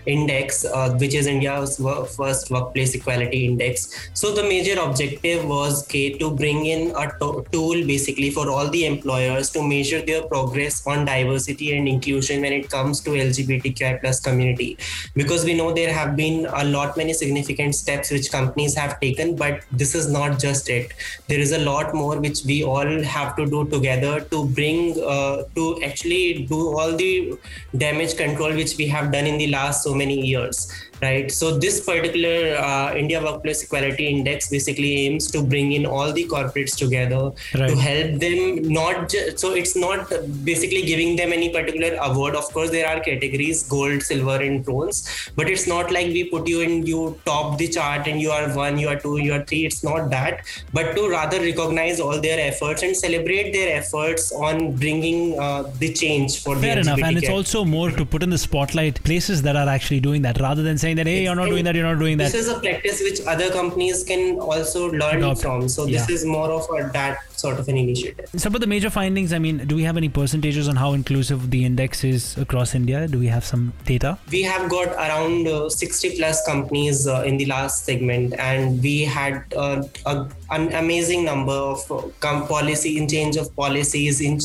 index, 0.06 0.66
uh, 0.66 0.98
which 1.00 1.14
is 1.14 1.28
India's 1.28 1.78
first 2.18 2.52
workplace 2.52 2.94
equality 2.96 3.46
index. 3.46 4.10
So 4.14 4.34
the 4.34 4.44
major 4.44 4.80
objective 4.82 5.46
was 5.46 5.88
K 5.88 6.18
to 6.18 6.32
bring 6.32 6.66
in 6.66 6.92
a 6.96 7.12
to- 7.20 7.46
tool 7.70 7.86
basically 7.86 8.30
for 8.30 8.50
all 8.50 8.70
the 8.70 8.86
employers 8.86 9.50
to 9.52 9.64
measure 9.64 10.02
their 10.02 10.24
progress 10.24 10.86
on 10.88 11.06
diversity 11.06 11.78
and 11.78 11.88
inclusion 11.88 12.42
when 12.42 12.54
it 12.54 12.70
comes 12.70 13.02
to 13.02 13.12
LGBTQI 13.12 14.02
plus 14.02 14.20
community. 14.20 14.78
Because 15.16 15.46
we 15.46 15.54
know 15.54 15.74
there 15.74 15.94
have 15.94 16.16
been 16.16 16.48
a 16.54 16.64
lot 16.66 16.98
many 16.98 17.14
significant 17.14 17.76
steps 17.76 18.12
which 18.12 18.32
companies 18.32 18.76
have 18.76 19.00
taken, 19.00 19.36
but 19.36 19.62
this 19.72 19.96
is 19.96 20.12
not 20.12 20.40
just 20.40 20.70
it. 20.70 20.94
There 21.28 21.40
is 21.40 21.52
a 21.52 21.60
lot 21.60 21.94
more 21.94 22.20
which 22.20 22.44
we 22.46 22.64
all 22.64 23.02
have 23.04 23.36
to 23.38 23.46
do 23.46 23.66
together 23.70 24.22
to 24.22 24.46
bring 24.46 25.02
uh, 25.02 25.44
to 25.56 25.82
actually 25.84 26.46
do 26.50 26.78
all 26.78 26.96
the 26.96 27.38
damage 27.78 28.18
control 28.18 28.54
which 28.54 28.78
we 28.78 28.88
have 28.88 29.12
done 29.12 29.26
in 29.26 29.38
the 29.38 29.48
last 29.48 29.84
so 29.84 29.94
many 29.94 30.20
years 30.26 30.72
right 31.02 31.32
so 31.32 31.58
this 31.58 31.86
particular 31.86 32.56
uh, 32.58 32.94
india 32.94 33.22
workplace 33.24 33.64
equality 33.64 34.08
index 34.08 34.50
basically 34.50 34.92
aims 35.06 35.30
to 35.32 35.42
bring 35.42 35.72
in 35.72 35.86
all 35.86 36.12
the 36.12 36.26
corporates 36.34 36.76
together 36.76 37.32
Right. 37.60 37.70
to 37.70 37.76
help 37.76 38.20
them 38.24 38.40
not 38.74 39.10
ju- 39.10 39.32
so 39.36 39.54
it's 39.54 39.76
not 39.76 40.12
basically 40.50 40.82
giving 40.90 41.16
them 41.16 41.34
any 41.38 41.50
particular 41.50 41.92
award 42.08 42.36
of 42.36 42.46
course 42.54 42.70
there 42.76 42.88
are 42.92 43.00
categories 43.08 43.64
gold 43.74 44.04
silver 44.10 44.36
and 44.48 44.64
bronze 44.66 44.98
but 45.36 45.50
it's 45.50 45.66
not 45.68 45.92
like 45.92 46.08
we 46.18 46.24
put 46.34 46.48
you 46.48 46.62
in 46.62 46.86
you 46.92 47.02
top 47.26 47.58
the 47.58 47.68
chart 47.68 48.08
and 48.08 48.22
you 48.22 48.32
are 48.32 48.48
one 48.56 48.78
you 48.84 48.88
are 48.88 49.00
two 49.06 49.18
you 49.26 49.34
are 49.38 49.44
three 49.52 49.66
it's 49.66 49.84
not 49.84 50.10
that 50.12 50.42
but 50.74 50.94
to 50.96 51.10
rather 51.10 51.40
recognize 51.40 52.00
all 52.00 52.22
their 52.28 52.40
efforts 52.48 52.84
and 52.84 52.96
celebrate 52.96 53.52
their 53.58 53.76
efforts 53.78 54.32
on 54.32 54.76
bringing 54.76 55.20
uh, 55.40 55.64
the 55.80 55.92
change 55.94 56.42
for 56.44 56.56
the 56.56 56.62
Fair 56.62 56.80
enough, 56.80 57.00
and 57.04 57.18
it's 57.18 57.30
also 57.30 57.66
more 57.66 57.90
to 57.92 58.06
put 58.06 58.22
in 58.24 58.30
the 58.30 58.38
spotlight 58.38 59.04
places 59.04 59.42
that 59.42 59.56
are 59.56 59.68
actually 59.68 60.00
doing 60.00 60.22
that, 60.24 60.40
rather 60.40 60.62
than 60.62 60.78
saying 60.78 60.96
that 60.98 61.08
hey, 61.08 61.24
you're 61.24 61.36
not 61.36 61.48
doing 61.48 61.64
that, 61.66 61.76
you're 61.76 61.84
not 61.92 62.00
doing 62.00 62.18
that. 62.18 62.32
This 62.32 62.42
is 62.46 62.50
a 62.50 62.60
practice 62.60 63.00
which 63.02 63.20
other 63.26 63.50
companies 63.50 64.04
can 64.04 64.38
also 64.40 64.92
learn 64.92 65.18
Adopt. 65.24 65.42
from. 65.42 65.68
So 65.70 65.86
this 65.86 66.08
Yeah. 66.10 66.16
is 66.16 66.26
more 66.26 66.52
of 66.52 66.68
a 66.78 66.90
that 66.94 67.18
sort 67.36 67.49
of 67.58 67.68
an 67.68 67.78
initiative. 67.78 68.30
Some 68.36 68.54
of 68.54 68.62
the 68.62 68.68
major 68.68 68.90
findings. 68.90 69.32
I 69.34 69.40
mean, 69.40 69.66
do 69.66 69.76
we 69.76 69.84
have 69.84 69.98
any 69.98 70.10
percentages 70.10 70.68
on 70.68 70.76
how 70.76 70.94
inclusive 70.94 71.50
the 71.50 71.66
index 71.66 72.04
is 72.04 72.38
across 72.38 72.76
India? 72.76 73.08
Do 73.08 73.18
we 73.18 73.28
have 73.28 73.46
some 73.46 73.74
data? 73.86 74.20
We 74.30 74.42
have 74.44 74.70
got 74.70 74.90
around 74.90 75.48
uh, 75.48 75.70
60 75.70 76.18
plus 76.18 76.46
companies 76.46 77.08
uh, 77.08 77.24
in 77.26 77.38
the 77.38 77.46
last 77.46 77.86
segment, 77.86 78.34
and 78.38 78.82
we 78.84 79.06
had 79.06 79.44
uh, 79.56 79.84
a, 80.06 80.28
an 80.52 80.74
amazing 80.74 81.24
number 81.26 81.52
of 81.52 81.92
uh, 81.92 82.46
policy 82.48 82.98
in 82.98 83.08
change 83.08 83.38
of 83.38 83.56
policies 83.56 84.22
in 84.22 84.40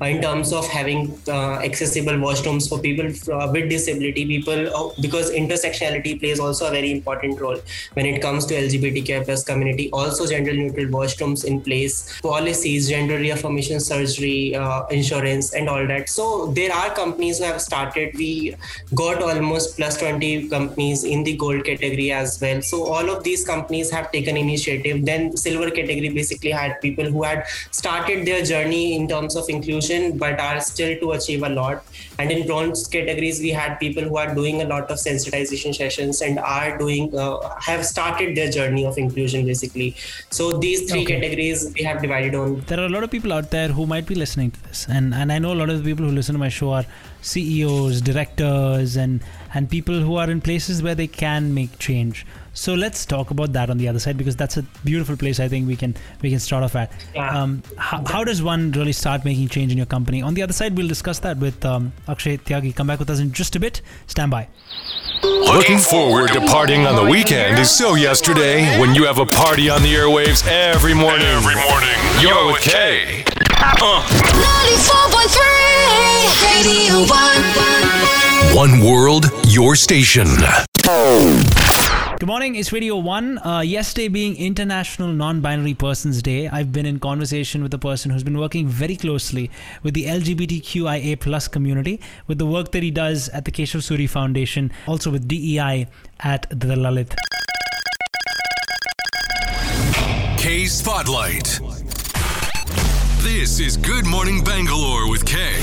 uh, 0.00 0.04
in 0.04 0.20
terms 0.20 0.52
of 0.52 0.66
having 0.66 1.18
uh, 1.28 1.54
accessible 1.68 2.14
washrooms 2.14 2.68
for 2.68 2.78
people 2.78 3.06
uh, 3.32 3.50
with 3.52 3.68
disability, 3.68 4.26
people 4.26 4.92
because 5.00 5.30
intersectionality 5.30 6.18
plays 6.18 6.40
also 6.40 6.68
a 6.68 6.70
very 6.70 6.90
important 6.90 7.40
role 7.40 7.58
when 7.94 8.06
it 8.06 8.20
comes 8.20 8.46
to 8.46 8.54
LGBTQI 8.54 9.24
plus 9.24 9.44
community. 9.44 9.90
Also, 9.92 10.26
gender 10.26 10.52
neutral 10.52 10.86
washrooms 10.86 11.44
in 11.44 11.60
place, 11.60 12.20
policies, 12.20 12.88
gender 12.88 13.16
reaffirmation 13.18 13.80
surgery, 13.80 14.54
uh, 14.54 14.86
insurance, 14.86 15.54
and 15.54 15.68
all 15.68 15.86
that. 15.86 16.08
So 16.08 16.46
there 16.52 16.72
are 16.72 16.90
companies 16.94 17.38
who 17.38 17.44
have 17.44 17.60
started. 17.60 18.14
We 18.14 18.56
got 18.94 19.22
almost 19.22 19.76
plus 19.76 19.98
20 19.98 20.48
companies 20.48 21.04
in 21.04 21.24
the 21.24 21.36
gold 21.36 21.64
category 21.64 22.12
as 22.12 22.40
well. 22.40 22.62
So 22.62 22.84
all 22.84 23.10
of 23.10 23.24
these 23.24 23.44
companies 23.44 23.90
have 23.90 24.10
taken 24.12 24.36
initiative. 24.36 25.04
Then 25.04 25.35
silver 25.36 25.70
category 25.70 26.08
basically 26.08 26.50
had 26.50 26.80
people 26.80 27.04
who 27.04 27.22
had 27.22 27.44
started 27.70 28.26
their 28.26 28.42
journey 28.44 28.96
in 28.96 29.06
terms 29.08 29.36
of 29.36 29.48
inclusion 29.48 30.18
but 30.18 30.40
are 30.40 30.60
still 30.60 30.96
to 31.00 31.12
achieve 31.12 31.42
a 31.42 31.48
lot. 31.48 31.84
And 32.18 32.30
in 32.30 32.46
bronze 32.46 32.86
categories, 32.86 33.40
we 33.40 33.50
had 33.50 33.78
people 33.78 34.02
who 34.02 34.16
are 34.16 34.34
doing 34.34 34.62
a 34.62 34.64
lot 34.64 34.90
of 34.90 34.98
sensitization 34.98 35.74
sessions 35.74 36.20
and 36.22 36.38
are 36.38 36.76
doing 36.78 37.14
uh, 37.16 37.38
have 37.60 37.84
started 37.86 38.36
their 38.36 38.50
journey 38.50 38.84
of 38.86 38.98
inclusion 38.98 39.44
basically. 39.46 39.94
So 40.30 40.58
these 40.58 40.90
three 40.90 41.02
Okay. 41.02 41.20
categories 41.20 41.72
we 41.76 41.82
have 41.84 42.00
divided 42.02 42.34
on 42.34 42.60
There 42.66 42.80
are 42.80 42.86
a 42.86 42.88
lot 42.88 43.04
of 43.04 43.10
people 43.10 43.32
out 43.32 43.50
there 43.50 43.68
who 43.68 43.86
might 43.86 44.06
be 44.06 44.14
listening 44.14 44.50
to 44.52 44.62
this, 44.68 44.86
and 44.88 45.14
and 45.14 45.32
I 45.32 45.38
know 45.38 45.52
a 45.52 45.58
lot 45.62 45.70
of 45.70 45.78
the 45.82 45.84
people 45.90 46.04
who 46.06 46.12
listen 46.12 46.34
to 46.34 46.38
my 46.38 46.48
show 46.48 46.70
are 46.78 46.84
CEOs, 47.22 48.00
directors, 48.00 48.96
and 48.96 49.20
and 49.54 49.68
people 49.68 50.00
who 50.00 50.16
are 50.16 50.30
in 50.30 50.40
places 50.40 50.82
where 50.82 50.94
they 50.94 51.06
can 51.06 51.54
make 51.54 51.78
change. 51.78 52.26
So 52.56 52.72
let's 52.72 53.04
talk 53.04 53.30
about 53.30 53.52
that 53.52 53.68
on 53.68 53.76
the 53.76 53.86
other 53.86 53.98
side 53.98 54.16
because 54.16 54.34
that's 54.34 54.56
a 54.56 54.62
beautiful 54.82 55.14
place. 55.16 55.38
I 55.40 55.48
think 55.48 55.68
we 55.68 55.76
can 55.76 55.94
we 56.22 56.30
can 56.30 56.38
start 56.40 56.64
off 56.64 56.74
at. 56.74 56.90
Yeah. 57.14 57.38
Um, 57.38 57.62
how, 57.76 58.02
how 58.06 58.24
does 58.24 58.42
one 58.42 58.72
really 58.72 58.92
start 58.92 59.26
making 59.26 59.48
change 59.48 59.72
in 59.72 59.76
your 59.76 59.86
company? 59.86 60.22
On 60.22 60.32
the 60.32 60.42
other 60.42 60.54
side, 60.54 60.74
we'll 60.74 60.88
discuss 60.88 61.18
that 61.18 61.36
with 61.36 61.64
um, 61.66 61.92
Akshay 62.08 62.38
Tyagi. 62.38 62.74
Come 62.74 62.86
back 62.86 62.98
with 62.98 63.10
us 63.10 63.20
in 63.20 63.32
just 63.32 63.56
a 63.56 63.60
bit. 63.60 63.82
Stand 64.06 64.30
by. 64.30 64.48
Looking 65.22 65.78
forward 65.78 66.28
to 66.32 66.40
partying 66.40 66.88
on 66.88 66.96
the 66.96 67.04
weekend 67.10 67.58
is 67.58 67.70
so 67.70 67.94
yesterday 67.94 68.80
when 68.80 68.94
you 68.94 69.04
have 69.04 69.18
a 69.18 69.26
party 69.26 69.68
on 69.68 69.82
the 69.82 69.94
airwaves 69.94 70.46
every 70.48 70.94
morning. 70.94 71.26
Every 71.26 71.56
morning. 71.56 71.96
You're 72.20 72.46
with 72.46 72.62
Kay. 72.62 73.24
94.3 73.26 73.86
Radio 75.38 75.62
1. 75.62 75.65
One 78.56 78.80
world, 78.80 79.26
your 79.48 79.76
station. 79.76 80.28
Good 80.82 82.26
morning, 82.26 82.54
it's 82.54 82.72
Radio 82.72 82.96
1. 82.96 83.38
Uh, 83.46 83.60
yesterday 83.60 84.08
being 84.08 84.34
International 84.34 85.08
Non 85.08 85.42
Binary 85.42 85.74
Persons 85.74 86.22
Day, 86.22 86.48
I've 86.48 86.72
been 86.72 86.86
in 86.86 86.98
conversation 86.98 87.62
with 87.62 87.74
a 87.74 87.78
person 87.78 88.10
who's 88.10 88.24
been 88.24 88.38
working 88.38 88.66
very 88.66 88.96
closely 88.96 89.50
with 89.82 89.92
the 89.92 90.06
LGBTQIA 90.06 91.20
plus 91.20 91.48
community, 91.48 92.00
with 92.28 92.38
the 92.38 92.46
work 92.46 92.72
that 92.72 92.82
he 92.82 92.90
does 92.90 93.28
at 93.28 93.44
the 93.44 93.52
Keshav 93.52 93.82
Suri 93.82 94.08
Foundation, 94.08 94.72
also 94.86 95.10
with 95.10 95.28
DEI 95.28 95.86
at 96.20 96.48
the 96.48 96.76
Lalit. 96.76 97.14
K 100.38 100.64
Spotlight. 100.64 101.60
This 103.22 103.60
is 103.60 103.76
Good 103.76 104.06
Morning 104.06 104.42
Bangalore 104.42 105.10
with 105.10 105.26
Kay. 105.26 105.60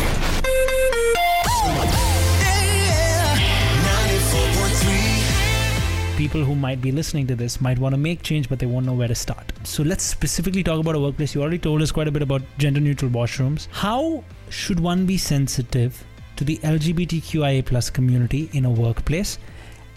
People 6.16 6.46
who 6.46 6.54
might 6.54 6.80
be 6.80 6.92
listening 6.92 7.26
to 7.26 7.36
this 7.36 7.60
might 7.60 7.80
want 7.80 7.94
to 7.94 7.98
make 7.98 8.22
change, 8.22 8.48
but 8.48 8.60
they 8.60 8.68
won't 8.68 8.86
know 8.86 8.94
where 8.94 9.08
to 9.08 9.16
start. 9.16 9.52
So 9.64 9.82
let's 9.82 10.04
specifically 10.04 10.64
talk 10.64 10.80
about 10.80 10.94
a 10.94 11.00
workplace. 11.00 11.34
You 11.34 11.42
already 11.42 11.58
told 11.58 11.82
us 11.82 11.92
quite 11.92 12.08
a 12.08 12.12
bit 12.12 12.22
about 12.22 12.44
gender 12.60 12.80
neutral 12.80 13.10
washrooms. 13.10 13.68
How 13.72 14.24
should 14.50 14.80
one 14.80 15.08
be 15.08 15.18
sensitive 15.18 16.04
to 16.36 16.44
the 16.44 16.58
LGBTQIA 16.58 17.66
plus 17.66 17.90
community 17.90 18.48
in 18.54 18.66
a 18.66 18.70
workplace? 18.70 19.40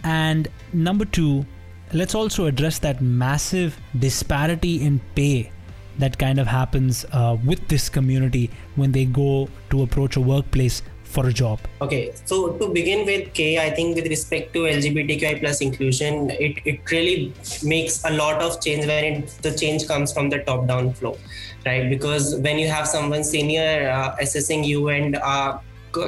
And 0.05 0.49
number 0.73 1.05
two, 1.05 1.45
let's 1.93 2.15
also 2.15 2.47
address 2.47 2.79
that 2.79 3.03
massive 3.03 3.79
disparity 3.99 4.83
in 4.83 5.03
pay 5.15 5.53
that 5.99 6.19
kind 6.19 6.39
of 6.39 6.47
happens 6.47 7.05
uh, 7.13 7.37
with 7.45 7.69
this 7.69 7.91
community 7.91 8.51
when 8.77 8.91
they 8.91 9.05
go 9.05 9.49
to 9.71 9.83
approach 9.83 10.17
a 10.17 10.21
workplace 10.21 10.83
for 11.17 11.27
a 11.29 11.33
job. 11.33 11.59
Okay, 11.81 12.13
so 12.25 12.37
to 12.61 12.69
begin 12.69 13.07
with, 13.07 13.33
K, 13.33 13.59
I 13.59 13.71
think 13.71 13.97
with 13.97 14.09
respect 14.15 14.53
to 14.55 14.65
LGBTQI 14.77 15.41
plus 15.41 15.61
inclusion, 15.61 16.31
it, 16.31 16.61
it 16.65 16.91
really 16.91 17.33
makes 17.63 18.05
a 18.05 18.11
lot 18.11 18.43
of 18.43 18.61
change 18.61 18.87
when 18.87 19.05
it, 19.05 19.29
the 19.47 19.53
change 19.63 19.87
comes 19.89 20.13
from 20.13 20.29
the 20.29 20.41
top 20.41 20.67
down 20.67 20.93
flow, 20.93 21.17
right? 21.65 21.89
Because 21.89 22.37
when 22.37 22.59
you 22.59 22.69
have 22.69 22.87
someone 22.87 23.25
senior 23.25 23.89
uh, 23.89 24.15
assessing 24.21 24.63
you 24.65 24.89
and 24.91 25.17
uh, 25.17 25.59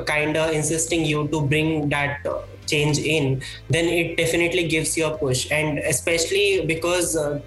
kind 0.04 0.36
of 0.36 0.52
insisting 0.52 1.04
you 1.04 1.26
to 1.28 1.40
bring 1.40 1.88
that 1.88 2.26
uh, 2.26 2.42
change 2.68 2.98
in, 2.98 3.42
then 3.70 3.86
it 3.86 4.16
definitely 4.16 4.68
gives 4.68 4.96
you 4.96 5.06
a 5.06 5.16
push. 5.16 5.50
And 5.50 5.78
especially 5.78 6.64
because 6.66 7.16
uh, 7.16 7.40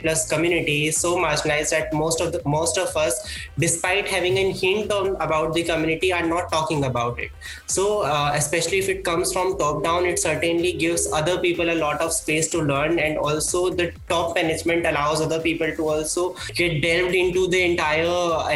plus 0.00 0.28
community 0.28 0.86
is 0.86 0.96
so 0.96 1.16
marginalized 1.16 1.70
that 1.70 1.92
most 1.92 2.20
of 2.20 2.32
the 2.32 2.42
most 2.44 2.78
of 2.78 2.96
us, 2.96 3.14
despite 3.58 4.08
having 4.08 4.38
a 4.38 4.52
hint 4.52 4.92
on 4.92 5.16
about 5.16 5.54
the 5.54 5.62
community, 5.62 6.12
are 6.12 6.26
not 6.26 6.50
talking 6.50 6.84
about 6.84 7.18
it. 7.18 7.30
So 7.66 8.02
uh, 8.02 8.32
especially 8.34 8.78
if 8.78 8.88
it 8.88 9.04
comes 9.04 9.32
from 9.32 9.58
top 9.58 9.82
down, 9.84 10.06
it 10.06 10.18
certainly 10.18 10.72
gives 10.72 11.10
other 11.12 11.38
people 11.38 11.70
a 11.70 11.78
lot 11.84 12.00
of 12.00 12.12
space 12.12 12.48
to 12.48 12.62
learn, 12.62 12.98
and 12.98 13.18
also 13.18 13.70
the 13.70 13.92
top 14.08 14.34
management 14.34 14.86
allows 14.86 15.20
other 15.20 15.40
people 15.40 15.70
to 15.76 15.88
also 15.88 16.36
get 16.54 16.80
delved 16.82 17.14
into 17.14 17.46
the 17.48 17.62
entire 17.62 18.04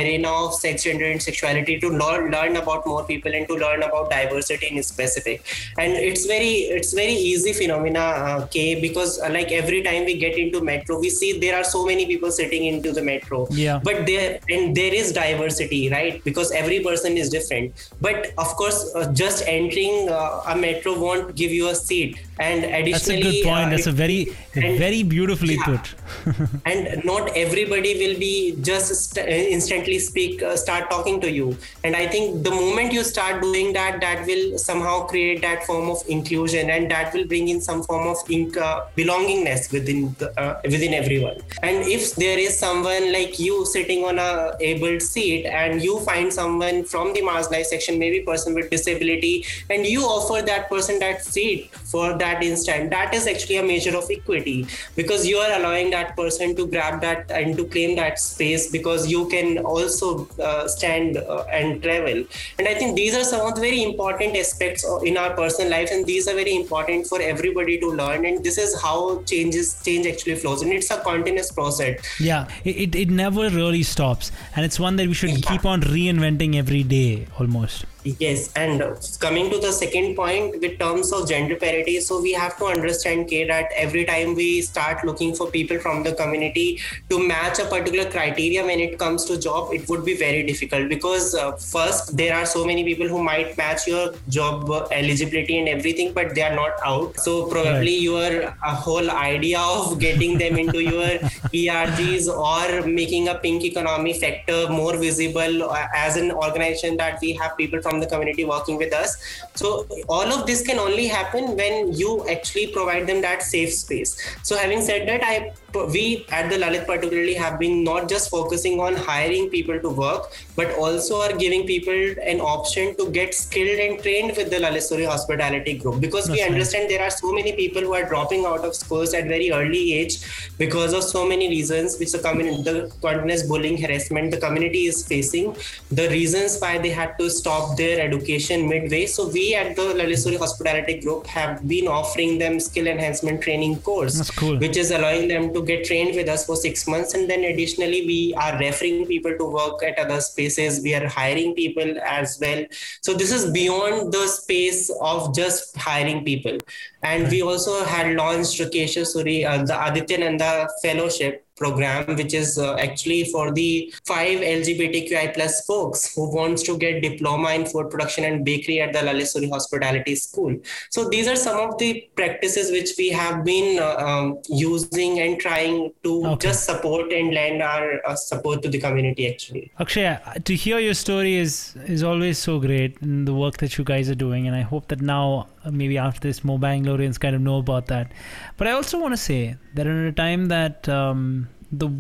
arena 0.01 0.29
of 0.29 0.55
sex, 0.55 0.85
gender, 0.85 1.05
and 1.05 1.23
sexuality 1.23 1.79
to 1.81 1.89
learn 1.89 2.31
learn 2.31 2.57
about 2.57 2.87
more 2.87 3.05
people 3.05 3.35
and 3.35 3.47
to 3.49 3.55
learn 3.55 3.83
about 3.83 4.11
diversity 4.11 4.69
in 4.69 4.83
specific 4.83 5.43
and 5.79 5.93
it's 5.93 6.27
very 6.27 6.55
it's 6.79 6.93
very 6.93 7.13
easy 7.13 7.53
phenomena 7.53 8.01
uh, 8.01 8.47
k 8.47 8.81
because 8.81 9.21
uh, 9.21 9.31
like 9.31 9.53
every 9.53 9.83
time 9.83 10.05
we 10.05 10.15
get 10.15 10.37
into 10.39 10.61
metro 10.61 10.99
we 10.99 11.11
see 11.11 11.39
there 11.39 11.57
are 11.57 11.65
so 11.65 11.85
many 11.85 12.07
people 12.07 12.31
sitting 12.31 12.65
into 12.65 12.93
the 12.93 13.03
metro. 13.03 13.47
Yeah. 13.51 13.81
but 13.83 14.07
there 14.07 14.41
and 14.49 14.77
there 14.77 14.95
is 14.95 15.13
diversity 15.13 15.91
right? 15.91 16.23
Because 16.25 16.53
every 16.53 16.81
person 16.81 17.17
is 17.17 17.29
different. 17.29 17.91
But 18.01 18.33
of 18.39 18.49
course 18.57 18.93
uh, 18.95 19.13
just 19.13 19.47
entering 19.47 20.09
uh, 20.09 20.43
a 20.47 20.57
metro 20.57 20.99
won't 20.99 21.35
give 21.35 21.51
you 21.51 21.69
a 21.69 21.75
seat 21.75 22.21
and 22.41 22.65
additionally 22.65 22.93
That's 22.93 23.09
a 23.09 23.21
good 23.23 23.45
point. 23.45 23.67
uh, 23.67 23.71
That's 23.71 23.87
a 23.87 23.93
very, 23.93 24.37
and- 24.55 24.79
very 24.79 25.03
beautifully 25.03 25.57
Yeah. 25.57 25.65
put. 25.65 25.95
and 26.67 27.05
not 27.05 27.37
everybody 27.37 27.93
will 28.07 28.19
be 28.19 28.57
just 28.63 28.95
st- 28.95 29.29
instantly 29.29 29.99
speak 29.99 30.43
uh, 30.43 30.57
start 30.57 30.91
talking 30.91 31.21
to 31.25 31.31
you 31.31 31.57
and 31.85 31.95
i 31.95 32.07
think 32.07 32.43
the 32.45 32.51
moment 32.51 32.93
you 32.93 33.03
start 33.05 33.41
doing 33.43 33.73
that 33.73 34.01
that 34.01 34.27
will 34.27 34.57
somehow 34.59 34.95
create 35.13 35.41
that 35.43 35.65
form 35.65 35.89
of 35.95 36.03
inclusion 36.09 36.71
and 36.71 36.91
that 36.91 37.13
will 37.15 37.27
bring 37.27 37.49
in 37.49 37.61
some 37.61 37.83
form 37.83 38.07
of 38.13 38.17
inc- 38.29 38.57
uh, 38.57 38.85
belongingness 38.97 39.71
within 39.73 40.15
the, 40.19 40.29
uh, 40.41 40.61
within 40.65 40.95
everyone 40.95 41.37
and 41.63 41.77
if 41.97 42.15
there 42.17 42.39
is 42.39 42.59
someone 42.59 43.13
like 43.13 43.39
you 43.39 43.65
sitting 43.67 44.05
on 44.05 44.19
a 44.19 44.53
abled 44.61 45.03
seat 45.03 45.45
and 45.47 45.83
you 45.83 45.99
find 46.01 46.33
someone 46.33 46.85
from 46.85 47.13
the 47.15 47.21
marginalized 47.21 47.67
section 47.67 47.99
maybe 47.99 48.21
person 48.21 48.55
with 48.55 48.69
disability 48.71 49.45
and 49.71 49.87
you 49.87 50.03
offer 50.03 50.45
that 50.45 50.69
person 50.69 50.99
that 50.99 51.25
seat 51.25 51.71
for 51.95 52.07
that 52.19 52.28
instant 52.43 52.91
that 52.91 53.15
is 53.15 53.27
actually 53.27 53.57
a 53.57 53.63
measure 53.63 53.97
of 53.97 54.05
equity 54.11 54.67
because 54.97 55.27
you 55.27 55.37
are 55.37 55.53
allowing 55.59 55.91
that 55.91 56.17
person 56.17 56.55
to 56.57 56.67
grab 56.67 57.01
that 57.01 57.31
and 57.31 57.57
to 57.57 57.65
claim 57.67 57.97
that 57.97 58.19
space 58.19 58.71
because 58.71 59.11
you 59.11 59.29
can 59.29 59.59
also 59.59 60.29
uh, 60.41 60.67
stand 60.69 61.17
uh, 61.17 61.45
and 61.53 61.83
travel 61.83 62.25
and 62.59 62.69
i 62.69 62.75
think 62.75 62.97
these 62.97 63.17
are 63.17 63.25
some 63.25 63.47
of 63.47 63.55
the 63.55 63.61
very 63.61 63.83
important 63.83 64.37
aspects 64.37 64.85
in 65.05 65.17
our 65.17 65.35
personal 65.35 65.71
lives 65.71 65.91
and 65.91 66.07
these 66.07 66.29
are 66.29 66.35
very 66.35 66.55
important 66.57 67.07
for 67.07 67.21
everybody 67.21 67.79
to 67.79 67.91
learn 67.91 68.25
and 68.25 68.45
this 68.45 68.59
is 68.59 68.81
how 68.83 69.23
changes 69.23 69.81
change 69.83 70.07
actually 70.07 70.35
flows 70.35 70.63
and 70.63 70.73
it's 70.73 70.91
a 70.91 71.01
continuous 71.01 71.51
process 71.53 71.99
Yeah, 72.21 72.49
it, 72.65 72.77
it, 72.77 72.95
it 72.95 73.11
never 73.11 73.49
really 73.49 73.83
stops. 73.83 74.33
And 74.55 74.65
it's 74.65 74.81
one 74.81 74.97
that 74.97 75.07
we 75.07 75.15
should 75.15 75.43
keep 75.43 75.65
on 75.65 75.83
reinventing 75.83 76.57
every 76.57 76.83
day 76.83 77.27
almost. 77.39 77.85
Yes, 78.05 78.53
and 78.55 78.81
coming 79.19 79.51
to 79.51 79.59
the 79.59 79.73
second 79.73 80.15
point 80.15 80.61
with 80.61 80.79
terms 80.79 81.13
of 81.13 81.29
gender 81.29 81.57
parity, 81.57 82.01
so 82.01 82.21
we 82.23 82.33
have 82.33 82.57
to 82.59 82.67
understand, 82.67 83.29
K, 83.29 83.45
that 83.49 83.71
every 83.75 84.05
time 84.05 84.37
we 84.37 84.63
start 84.63 85.05
looking 85.05 85.35
for 85.35 85.51
people 85.51 85.81
from 85.81 86.05
the 86.05 86.13
community 86.13 86.81
to 87.11 87.19
match 87.19 87.59
a 87.59 87.65
particular 87.65 88.09
criteria 88.09 88.65
when 88.65 88.79
it 88.79 88.99
comes 89.01 89.25
to 89.25 89.39
job, 89.39 89.73
it 89.73 89.89
would 89.89 90.05
be 90.05 90.17
very 90.17 90.45
difficult 90.45 90.89
because 90.89 91.35
uh, 91.35 91.53
first 91.53 92.17
there 92.17 92.37
are 92.37 92.47
so 92.47 92.65
many 92.65 92.85
people 92.85 93.09
who 93.09 93.21
might 93.21 93.57
match 93.59 93.87
your 93.89 94.15
job 94.29 94.71
uh, 94.71 94.87
eligibility 94.93 95.59
and 95.59 95.69
everything, 95.69 96.13
but 96.13 96.37
they 96.37 96.43
are 96.43 96.55
not 96.55 96.75
out. 96.85 97.19
So 97.19 97.47
probably 97.47 97.97
your 97.97 98.45
uh, 98.45 98.75
whole 98.77 99.11
idea 99.11 99.59
of 99.59 99.99
getting 99.99 100.39
them 100.39 100.57
into 100.57 100.81
your 100.83 101.19
ERGs 101.53 102.29
or 102.29 102.87
making 102.87 103.27
a 103.27 103.35
pink 103.35 103.65
economy 103.65 104.13
factor 104.13 104.69
more 104.69 104.97
visible 104.97 105.65
uh, 105.69 105.89
as 105.93 106.17
an 106.17 106.31
organization 106.31 106.97
that 106.99 107.19
we 107.21 107.33
have 107.33 107.57
people 107.57 107.81
from 107.89 108.01
the 108.01 108.07
community 108.07 108.45
working 108.45 108.77
with 108.77 108.93
us. 108.93 109.17
So 109.55 109.87
all 110.09 110.33
of 110.33 110.47
this 110.47 110.63
can 110.67 110.79
only 110.79 111.07
happen 111.07 111.57
when 111.57 111.93
you 111.93 112.29
actually 112.29 112.69
provide 112.69 113.07
them 113.07 113.21
that 113.23 113.43
safe 113.43 113.73
space. 113.73 114.17
So 114.43 114.57
having 114.57 114.83
said 114.83 115.09
that, 115.09 115.25
I 115.25 115.53
we 115.75 116.25
at 116.31 116.51
the 116.51 116.57
Lalit 116.57 116.87
particularly 116.87 117.35
have 117.35 117.59
been 117.59 117.85
not 117.85 118.09
just 118.09 118.31
focusing 118.31 118.81
on 118.81 118.95
hiring 118.97 119.51
people 119.51 119.79
to 119.79 119.91
work, 119.91 120.33
but 120.57 120.73
also 120.79 121.21
are 121.21 121.37
giving 121.37 121.67
people 121.67 122.15
an 122.23 122.41
option 122.41 122.97
to 122.97 123.11
get 123.11 123.35
skilled 123.35 123.79
and 123.79 124.03
trained 124.03 124.37
with 124.37 124.51
the 124.51 124.57
Lalit 124.57 124.85
Suri 124.91 125.07
Hospitality 125.07 125.79
Group 125.79 126.01
because 126.01 126.29
we 126.29 126.37
That's 126.37 126.49
nice. 126.49 126.53
understand 126.53 126.91
there 126.91 127.03
are 127.03 127.11
so 127.11 127.33
many 127.33 127.53
people 127.53 127.83
who 127.83 127.95
are 127.95 128.05
dropping 128.05 128.45
out 128.45 128.65
of 128.65 128.75
schools 128.75 129.15
at 129.15 129.25
very 129.25 129.51
early 129.53 129.93
age 129.93 130.21
because 130.59 130.93
of 130.93 131.05
so 131.05 131.27
many 131.29 131.49
reasons 131.49 131.99
which 131.99 132.13
the 132.13 132.19
community 132.19 132.63
the 132.63 132.93
continuous 133.01 133.43
bullying 133.43 133.77
harassment 133.81 134.31
the 134.31 134.41
community 134.45 134.87
is 134.87 135.07
facing 135.07 135.55
the 135.91 136.09
reasons 136.09 136.59
why 136.61 136.79
they 136.79 136.91
had 136.91 137.17
to 137.19 137.29
stop 137.31 137.77
their 137.77 138.01
education 138.01 138.69
midway 138.69 139.05
so 139.07 139.29
we 139.29 139.55
at 139.55 139.75
the 139.77 139.87
lalit 140.01 140.21
suri 140.25 140.39
hospitality 140.45 140.99
group 141.01 141.27
have 141.27 141.67
been 141.73 141.87
offering 141.99 142.39
them 142.39 142.59
skill 142.69 142.87
enhancement 142.87 143.41
training 143.43 143.77
course 143.89 144.31
cool. 144.43 144.57
which 144.59 144.77
is 144.77 144.91
allowing 144.91 145.29
them 145.29 145.53
to 145.55 145.58
get 145.63 145.85
trained 145.85 146.15
with 146.15 146.29
us 146.29 146.47
for 146.47 146.57
six 146.57 146.87
months 146.87 147.15
and 147.15 147.29
then 147.29 147.45
additionally 147.45 148.07
we 148.07 148.35
are 148.35 148.59
referring 148.59 149.07
people 149.07 149.37
to 149.37 149.45
work 149.45 149.83
at 149.83 149.99
other 149.99 150.21
spaces. 150.21 150.83
We 150.83 150.95
are 150.95 151.07
hiring 151.07 151.55
people 151.55 151.99
as 152.05 152.39
well. 152.41 152.65
So 153.03 153.15
this 153.15 153.33
is 153.33 153.51
beyond 153.51 154.13
the 154.13 154.27
space 154.29 154.91
of 155.01 155.35
just 155.35 155.77
hiring 155.77 156.25
people. 156.25 156.59
And 157.03 157.31
we 157.31 157.43
also 157.43 157.85
had 157.85 158.15
launched 158.17 158.61
Keshav 158.61 159.07
Suri, 159.15 159.47
uh, 159.47 159.65
the 159.65 159.87
Aditya 159.87 160.19
Nanda 160.19 160.69
Fellowship 160.83 161.48
program, 161.59 162.17
which 162.17 162.35
is 162.35 162.59
uh, 162.59 162.75
actually 162.77 163.25
for 163.33 163.53
the 163.53 163.93
five 164.07 164.41
LGBTQI 164.41 165.35
plus 165.35 165.65
folks 165.67 166.15
who 166.15 166.35
wants 166.35 166.63
to 166.65 166.77
get 166.79 167.03
diploma 167.03 167.51
in 167.53 167.67
food 167.67 167.91
production 167.91 168.25
and 168.25 168.45
bakery 168.45 168.81
at 168.81 168.93
the 168.93 169.01
Lalit 169.01 169.29
Suri 169.33 169.51
Hospitality 169.51 170.15
School. 170.15 170.57
So 170.91 171.09
these 171.09 171.29
are 171.29 171.37
some 171.37 171.59
of 171.69 171.79
the 171.79 172.09
practices 172.17 172.71
which 172.71 172.91
we 172.99 173.09
have 173.11 173.45
been 173.45 173.79
uh, 173.79 173.97
um, 174.07 174.39
using 174.49 175.21
and 175.21 175.39
trying 175.41 175.93
to 176.05 176.13
Okay. 176.29 176.49
just 176.49 176.65
support 176.65 177.13
and 177.13 177.33
lend 177.35 177.63
our 177.63 178.01
uh, 178.07 178.15
support 178.17 178.63
to 178.63 178.69
the 178.69 178.79
community 178.79 179.29
actually. 179.33 179.71
Akshay, 179.79 180.19
to 180.45 180.55
hear 180.55 180.79
your 180.79 180.95
story 180.95 181.35
is 181.37 181.75
is 181.87 182.03
always 182.03 182.39
so 182.39 182.59
great 182.59 182.97
in 183.03 183.25
the 183.25 183.35
work 183.35 183.59
that 183.59 183.79
you 183.79 183.85
guys 183.85 184.11
are 184.11 184.21
doing, 184.27 184.47
and 184.47 184.57
I 184.57 184.63
hope 184.63 184.89
that 184.89 185.01
now 185.01 185.47
maybe 185.73 185.99
after 185.99 186.21
this, 186.21 186.45
more 186.45 186.59
Bangaloreans 186.59 187.19
kind 187.19 187.35
of 187.35 187.41
know 187.41 187.59
about 187.59 187.87
that. 187.87 188.13
But 188.57 188.69
I 188.69 188.73
also 188.73 188.99
want 188.99 189.13
to 189.13 189.17
say 189.17 189.57
that 189.75 189.87
at 189.87 189.97
a 189.97 190.13
time 190.13 190.47
that 190.47 190.89
um, 190.89 191.49
the 191.73 191.91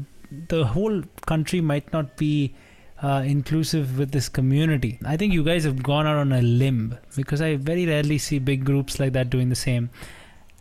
the 0.48 0.66
whole 0.66 1.02
country 1.26 1.60
might 1.60 1.90
not 1.92 2.16
be 2.16 2.54
uh, 3.02 3.22
inclusive 3.24 3.98
with 3.98 4.10
this 4.10 4.28
community, 4.28 4.98
I 5.04 5.16
think 5.16 5.32
you 5.32 5.44
guys 5.44 5.64
have 5.64 5.82
gone 5.82 6.06
out 6.06 6.16
on 6.16 6.32
a 6.32 6.42
limb 6.42 6.98
because 7.16 7.40
I 7.40 7.56
very 7.56 7.86
rarely 7.86 8.18
see 8.18 8.38
big 8.38 8.64
groups 8.64 8.98
like 9.00 9.12
that 9.14 9.30
doing 9.30 9.48
the 9.48 9.56
same. 9.56 9.90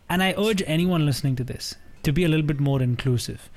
And 0.09 0.23
I 0.23 0.33
urge 0.37 0.63
anyone 0.65 1.05
listening 1.05 1.35
to 1.37 1.43
this 1.43 1.75
to 2.03 2.13
be 2.13 2.23
a 2.23 2.29
little 2.29 2.45
bit 2.45 2.59
more 2.59 2.81
inclusive. 2.81 3.49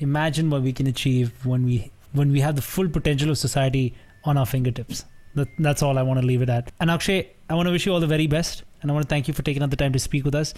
Imagine 0.00 0.50
what 0.50 0.62
we 0.62 0.72
can 0.72 0.86
achieve 0.86 1.46
when 1.46 1.64
we 1.64 1.90
when 2.12 2.30
we 2.30 2.40
have 2.40 2.56
the 2.56 2.62
full 2.62 2.88
potential 2.88 3.30
of 3.30 3.38
society 3.38 3.94
on 4.24 4.36
our 4.36 4.46
fingertips. 4.46 5.04
That, 5.34 5.48
that's 5.58 5.82
all 5.82 5.98
I 5.98 6.02
want 6.02 6.20
to 6.20 6.26
leave 6.26 6.42
it 6.42 6.48
at. 6.48 6.70
And 6.80 6.90
Akshay, 6.90 7.30
I 7.48 7.54
want 7.54 7.66
to 7.66 7.72
wish 7.72 7.86
you 7.86 7.92
all 7.92 8.00
the 8.00 8.06
very 8.06 8.26
best, 8.26 8.62
and 8.82 8.90
I 8.90 8.94
want 8.94 9.04
to 9.04 9.08
thank 9.08 9.28
you 9.28 9.34
for 9.34 9.42
taking 9.42 9.62
out 9.62 9.70
the 9.70 9.76
time 9.76 9.92
to 9.92 9.98
speak 9.98 10.24
with 10.24 10.34
us. 10.34 10.54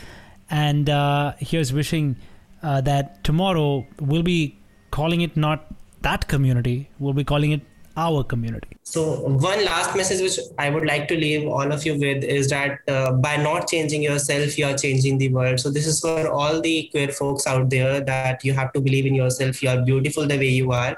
And 0.51 0.91
uh, 0.91 1.33
here's 1.39 1.73
wishing 1.73 2.17
uh, 2.63 2.81
that 2.83 3.25
tomorrow 3.25 3.87
we'll 4.01 4.23
be 4.23 4.59
calling 4.91 5.21
it 5.23 5.37
not 5.37 5.67
that 6.03 6.29
community, 6.29 6.89
we'll 6.99 7.13
be 7.13 7.25
calling 7.25 7.53
it 7.53 7.63
our 7.97 8.23
community. 8.23 8.77
So 8.83 9.21
one 9.21 9.65
last 9.65 9.97
message 9.97 10.21
which 10.21 10.39
I 10.59 10.71
would 10.71 10.87
like 10.87 11.09
to 11.09 11.17
leave 11.17 11.49
all 11.49 11.73
of 11.73 11.85
you 11.85 11.95
with 11.95 12.23
is 12.25 12.49
that 12.51 12.81
uh, 12.89 13.13
by 13.13 13.37
not 13.37 13.69
changing 13.69 14.03
yourself, 14.03 14.57
you 14.59 14.67
are 14.67 14.77
changing 14.77 15.19
the 15.19 15.29
world. 15.31 15.61
So 15.61 15.71
this 15.71 15.87
is 15.87 16.01
for 16.01 16.29
all 16.29 16.61
the 16.61 16.89
queer 16.93 17.09
folks 17.09 17.47
out 17.47 17.71
there 17.71 18.01
that 18.01 18.45
you 18.45 18.53
have 18.53 18.73
to 18.75 18.81
believe 18.81 19.07
in 19.07 19.15
yourself. 19.15 19.63
You 19.63 19.71
are 19.71 19.83
beautiful 19.83 20.27
the 20.27 20.39
way 20.39 20.51
you 20.51 20.73
are. 20.73 20.97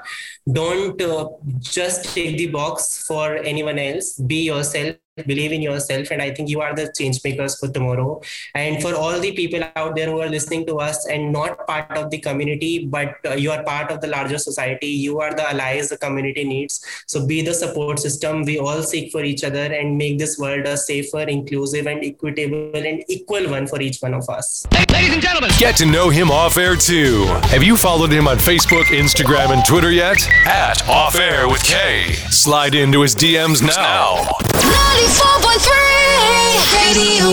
Don't 0.51 1.01
uh, 1.01 1.29
just 1.59 2.13
take 2.13 2.37
the 2.37 2.47
box 2.47 3.05
for 3.07 3.37
anyone 3.37 3.79
else. 3.79 4.13
Be 4.17 4.43
yourself. 4.43 4.95
Believe 5.27 5.51
in 5.51 5.61
yourself, 5.61 6.11
and 6.11 6.21
I 6.21 6.31
think 6.31 6.49
you 6.49 6.61
are 6.61 6.75
the 6.75 6.91
change 6.97 7.23
makers 7.23 7.59
for 7.59 7.67
tomorrow. 7.67 8.21
And 8.55 8.81
for 8.81 8.95
all 8.95 9.19
the 9.19 9.31
people 9.33 9.63
out 9.75 9.95
there 9.95 10.09
who 10.09 10.21
are 10.21 10.29
listening 10.29 10.65
to 10.67 10.77
us 10.77 11.05
and 11.07 11.31
not 11.31 11.65
part 11.67 11.97
of 11.97 12.09
the 12.09 12.19
community, 12.19 12.85
but 12.85 13.15
uh, 13.25 13.33
you 13.33 13.51
are 13.51 13.63
part 13.63 13.91
of 13.91 14.01
the 14.01 14.07
larger 14.07 14.37
society, 14.37 14.87
you 14.87 15.19
are 15.19 15.33
the 15.33 15.49
allies 15.49 15.89
the 15.89 15.97
community 15.97 16.43
needs. 16.43 16.85
So 17.07 17.25
be 17.25 17.41
the 17.41 17.53
support 17.53 17.99
system. 17.99 18.43
We 18.43 18.59
all 18.59 18.83
seek 18.83 19.11
for 19.11 19.23
each 19.23 19.43
other 19.43 19.73
and 19.73 19.97
make 19.97 20.17
this 20.17 20.37
world 20.37 20.65
a 20.65 20.77
safer, 20.77 21.21
inclusive, 21.21 21.87
and 21.87 22.03
equitable 22.03 22.75
and 22.75 23.03
equal 23.07 23.49
one 23.49 23.67
for 23.67 23.81
each 23.81 23.99
one 23.99 24.13
of 24.13 24.29
us. 24.29 24.65
Ladies 24.91 25.13
and 25.13 25.21
gentlemen, 25.21 25.51
Get 25.59 25.75
to 25.77 25.85
know 25.85 26.09
him 26.09 26.31
off 26.31 26.57
air 26.57 26.75
too. 26.75 27.25
Have 27.51 27.63
you 27.63 27.75
followed 27.75 28.11
him 28.11 28.27
on 28.27 28.37
Facebook, 28.37 28.85
Instagram, 28.85 29.51
and 29.51 29.65
Twitter 29.65 29.91
yet? 29.91 30.17
At 30.45 30.87
Off 30.87 31.15
Air 31.15 31.49
with 31.49 31.63
K. 31.63 32.13
Slide 32.29 32.75
into 32.75 33.01
his 33.01 33.13
DMs 33.13 33.61
now. 33.61 34.68
94.3 34.99 36.75
Radio 36.75 37.31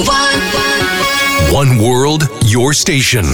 1. 1.51 1.53
One 1.53 1.79
world, 1.83 2.29
your 2.45 2.73
station. 2.73 3.27